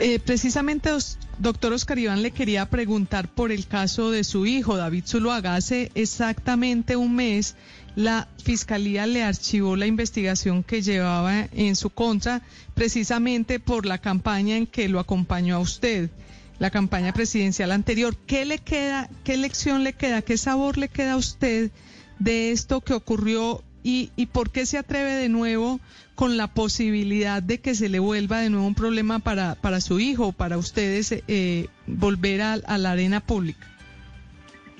Eh, 0.00 0.18
precisamente, 0.18 0.90
doctor 1.38 1.72
Oscar 1.72 1.98
Iván, 1.98 2.22
le 2.22 2.30
quería 2.30 2.68
preguntar 2.68 3.28
por 3.28 3.52
el 3.52 3.66
caso 3.66 4.10
de 4.10 4.24
su 4.24 4.46
hijo, 4.46 4.76
David 4.76 5.04
Zuluaga. 5.06 5.54
Hace 5.54 5.90
exactamente 5.94 6.96
un 6.96 7.14
mes, 7.14 7.56
la 7.96 8.28
Fiscalía 8.42 9.06
le 9.06 9.22
archivó 9.22 9.76
la 9.76 9.86
investigación 9.86 10.62
que 10.62 10.82
llevaba 10.82 11.48
en 11.52 11.76
su 11.76 11.90
contra, 11.90 12.42
precisamente 12.74 13.60
por 13.60 13.86
la 13.86 13.98
campaña 13.98 14.56
en 14.56 14.66
que 14.66 14.88
lo 14.88 15.00
acompañó 15.00 15.56
a 15.56 15.60
usted, 15.60 16.10
la 16.58 16.70
campaña 16.70 17.12
presidencial 17.12 17.72
anterior. 17.72 18.16
¿Qué 18.26 18.44
le 18.44 18.58
queda, 18.58 19.08
qué 19.24 19.36
lección 19.36 19.84
le 19.84 19.92
queda, 19.92 20.22
qué 20.22 20.36
sabor 20.36 20.78
le 20.78 20.88
queda 20.88 21.12
a 21.12 21.16
usted 21.16 21.70
de 22.18 22.52
esto 22.52 22.80
que 22.80 22.94
ocurrió 22.94 23.62
y, 23.82 24.10
y 24.16 24.26
por 24.26 24.50
qué 24.50 24.66
se 24.66 24.78
atreve 24.78 25.14
de 25.14 25.28
nuevo 25.28 25.80
con 26.14 26.36
la 26.36 26.46
posibilidad 26.48 27.42
de 27.42 27.60
que 27.60 27.74
se 27.74 27.88
le 27.88 27.98
vuelva 27.98 28.40
de 28.40 28.50
nuevo 28.50 28.66
un 28.66 28.74
problema 28.74 29.18
para, 29.18 29.54
para 29.56 29.80
su 29.80 29.98
hijo 29.98 30.32
para 30.32 30.58
ustedes 30.58 31.12
eh, 31.26 31.68
volver 31.86 32.42
a, 32.42 32.78
la 32.78 32.92
arena 32.92 33.20
pública? 33.20 33.66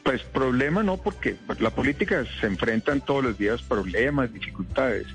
Pues 0.05 0.23
problema 0.23 0.83
no, 0.83 0.97
porque 0.97 1.37
la 1.61 1.71
política 1.71 2.25
se 2.41 2.47
enfrentan 2.47 3.01
todos 3.01 3.25
los 3.25 3.39
días 3.39 3.63
problemas, 3.63 4.33
dificultades. 4.33 5.07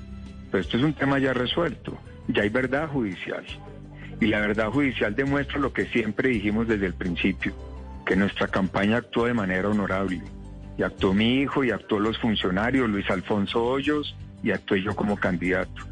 Pero 0.50 0.62
esto 0.62 0.78
es 0.78 0.82
un 0.82 0.94
tema 0.94 1.18
ya 1.18 1.34
resuelto. 1.34 1.98
Ya 2.28 2.42
hay 2.42 2.48
verdad 2.48 2.88
judicial. 2.88 3.44
Y 4.20 4.26
la 4.26 4.40
verdad 4.40 4.70
judicial 4.70 5.14
demuestra 5.14 5.58
lo 5.58 5.72
que 5.72 5.86
siempre 5.86 6.30
dijimos 6.30 6.66
desde 6.66 6.86
el 6.86 6.94
principio, 6.94 7.54
que 8.06 8.16
nuestra 8.16 8.48
campaña 8.48 8.96
actuó 8.96 9.26
de 9.26 9.34
manera 9.34 9.68
honorable. 9.68 10.22
Y 10.78 10.82
actuó 10.84 11.12
mi 11.12 11.40
hijo, 11.40 11.64
y 11.64 11.70
actuó 11.70 12.00
los 12.00 12.18
funcionarios, 12.18 12.88
Luis 12.88 13.10
Alfonso 13.10 13.62
Hoyos, 13.62 14.16
y 14.42 14.52
actué 14.52 14.82
yo 14.82 14.96
como 14.96 15.16
candidato 15.16 15.88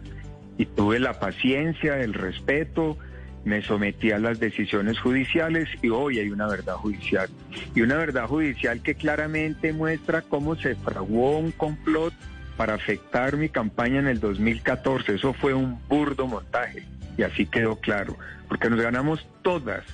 y 0.59 0.67
tuve 0.67 0.99
la 0.99 1.19
paciencia, 1.19 1.99
el 2.01 2.15
respeto, 2.15 2.97
me 3.45 3.63
sometí 3.63 4.11
a 4.11 4.19
las 4.19 4.41
decisiones 4.41 4.99
judiciales 4.99 5.69
y 5.83 5.91
hoy 5.91 6.19
hay 6.19 6.31
una 6.31 6.47
verdad 6.47 6.75
judicial. 6.75 7.29
Y 7.75 7.83
una 7.83 7.97
verdad 7.97 8.27
judicial 8.27 8.83
que 8.83 8.95
claramente 8.95 9.73
muestra 9.73 10.23
cómo 10.23 10.57
se 10.57 10.75
fraguó 10.75 11.39
un 11.39 11.53
complot 11.53 12.13
para 12.57 12.75
afectar 12.75 13.37
mi 13.37 13.49
campaña 13.49 14.01
en 14.01 14.09
el 14.09 14.19
2014. 14.19 15.15
Eso 15.15 15.33
fue 15.35 15.55
un 15.55 15.79
burdo 15.89 16.27
montaje 16.27 16.85
y 17.17 17.23
así 17.23 17.47
quedó 17.47 17.77
claro, 17.77 18.17
porque 18.49 18.71
nos 18.71 18.81
ganamos 18.81 19.27
todas, 19.43 19.85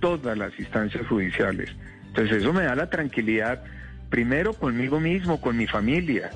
todas 0.00 0.38
las 0.38 0.58
instancias 0.58 1.06
judiciales. 1.06 1.70
Entonces 2.08 2.38
eso 2.38 2.52
me 2.52 2.62
da 2.62 2.74
la 2.76 2.88
tranquilidad, 2.88 3.62
primero 4.12 4.52
conmigo 4.52 5.00
mismo, 5.00 5.40
con 5.40 5.56
mi 5.56 5.66
familia, 5.66 6.32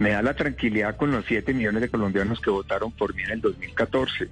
me 0.00 0.10
da 0.10 0.20
la 0.20 0.34
tranquilidad 0.34 0.96
con 0.96 1.12
los 1.12 1.24
7 1.26 1.54
millones 1.54 1.82
de 1.82 1.88
colombianos 1.88 2.40
que 2.40 2.50
votaron 2.50 2.90
por 2.90 3.14
mí 3.14 3.22
en 3.22 3.30
el 3.30 3.40
2014. 3.40 4.28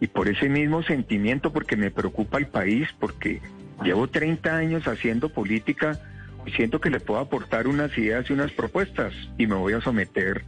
Y 0.00 0.06
por 0.06 0.28
ese 0.28 0.48
mismo 0.48 0.84
sentimiento, 0.84 1.52
porque 1.52 1.76
me 1.76 1.90
preocupa 1.90 2.38
el 2.38 2.46
país, 2.46 2.88
porque 3.00 3.42
llevo 3.82 4.06
30 4.06 4.56
años 4.56 4.86
haciendo 4.86 5.30
política 5.30 5.98
y 6.46 6.52
siento 6.52 6.80
que 6.80 6.90
le 6.90 7.00
puedo 7.00 7.18
aportar 7.18 7.66
unas 7.66 7.98
ideas 7.98 8.30
y 8.30 8.32
unas 8.32 8.52
propuestas 8.52 9.12
y 9.36 9.48
me 9.48 9.56
voy 9.56 9.72
a 9.72 9.80
someter 9.80 10.44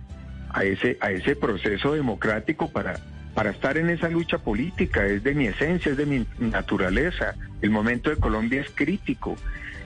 a 0.50 0.62
ese, 0.62 0.98
a 1.00 1.10
ese 1.10 1.34
proceso 1.34 1.94
democrático 1.94 2.70
para 2.70 3.00
para 3.34 3.50
estar 3.50 3.78
en 3.78 3.90
esa 3.90 4.08
lucha 4.08 4.38
política, 4.38 5.06
es 5.06 5.22
de 5.22 5.34
mi 5.34 5.46
esencia, 5.46 5.92
es 5.92 5.96
de 5.96 6.06
mi 6.06 6.26
naturaleza. 6.38 7.34
El 7.60 7.70
momento 7.70 8.10
de 8.10 8.16
Colombia 8.16 8.60
es 8.60 8.70
crítico 8.74 9.36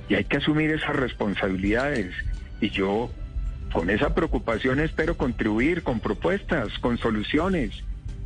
y 0.08 0.14
hay 0.14 0.24
que 0.24 0.38
asumir 0.38 0.70
esas 0.70 0.96
responsabilidades. 0.96 2.14
Y 2.60 2.70
yo 2.70 3.10
con 3.72 3.90
esa 3.90 4.14
preocupación 4.14 4.80
espero 4.80 5.16
contribuir 5.16 5.82
con 5.82 6.00
propuestas, 6.00 6.78
con 6.80 6.98
soluciones. 6.98 7.84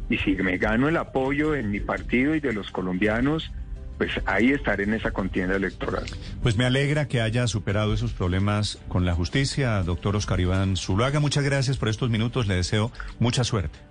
Y 0.08 0.18
si 0.18 0.34
me 0.36 0.58
gano 0.58 0.88
el 0.88 0.96
apoyo 0.96 1.54
en 1.54 1.70
mi 1.70 1.80
partido 1.80 2.34
y 2.34 2.40
de 2.40 2.52
los 2.52 2.70
colombianos, 2.70 3.50
pues 3.98 4.12
ahí 4.24 4.50
estaré 4.50 4.84
en 4.84 4.94
esa 4.94 5.10
contienda 5.10 5.56
electoral. 5.56 6.04
Pues 6.42 6.56
me 6.56 6.64
alegra 6.64 7.06
que 7.06 7.20
haya 7.20 7.46
superado 7.46 7.92
esos 7.92 8.12
problemas 8.12 8.78
con 8.88 9.04
la 9.04 9.14
justicia, 9.14 9.82
doctor 9.82 10.16
Oscar 10.16 10.40
Iván 10.40 10.76
Zuluaga. 10.76 11.20
Muchas 11.20 11.44
gracias 11.44 11.76
por 11.76 11.90
estos 11.90 12.08
minutos, 12.08 12.46
le 12.46 12.54
deseo 12.54 12.90
mucha 13.18 13.44
suerte. 13.44 13.89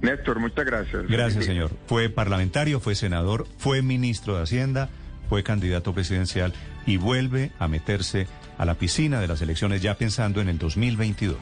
Néstor, 0.00 0.40
muchas 0.40 0.64
gracias. 0.64 1.06
Gracias, 1.06 1.44
señor. 1.44 1.70
Fue 1.86 2.08
parlamentario, 2.08 2.80
fue 2.80 2.94
senador, 2.94 3.46
fue 3.58 3.82
ministro 3.82 4.36
de 4.36 4.42
Hacienda, 4.42 4.88
fue 5.28 5.42
candidato 5.42 5.92
presidencial 5.92 6.54
y 6.86 6.96
vuelve 6.96 7.52
a 7.58 7.68
meterse 7.68 8.26
a 8.58 8.64
la 8.64 8.74
piscina 8.74 9.20
de 9.20 9.28
las 9.28 9.42
elecciones 9.42 9.82
ya 9.82 9.96
pensando 9.96 10.40
en 10.40 10.48
el 10.48 10.58
2022. 10.58 11.38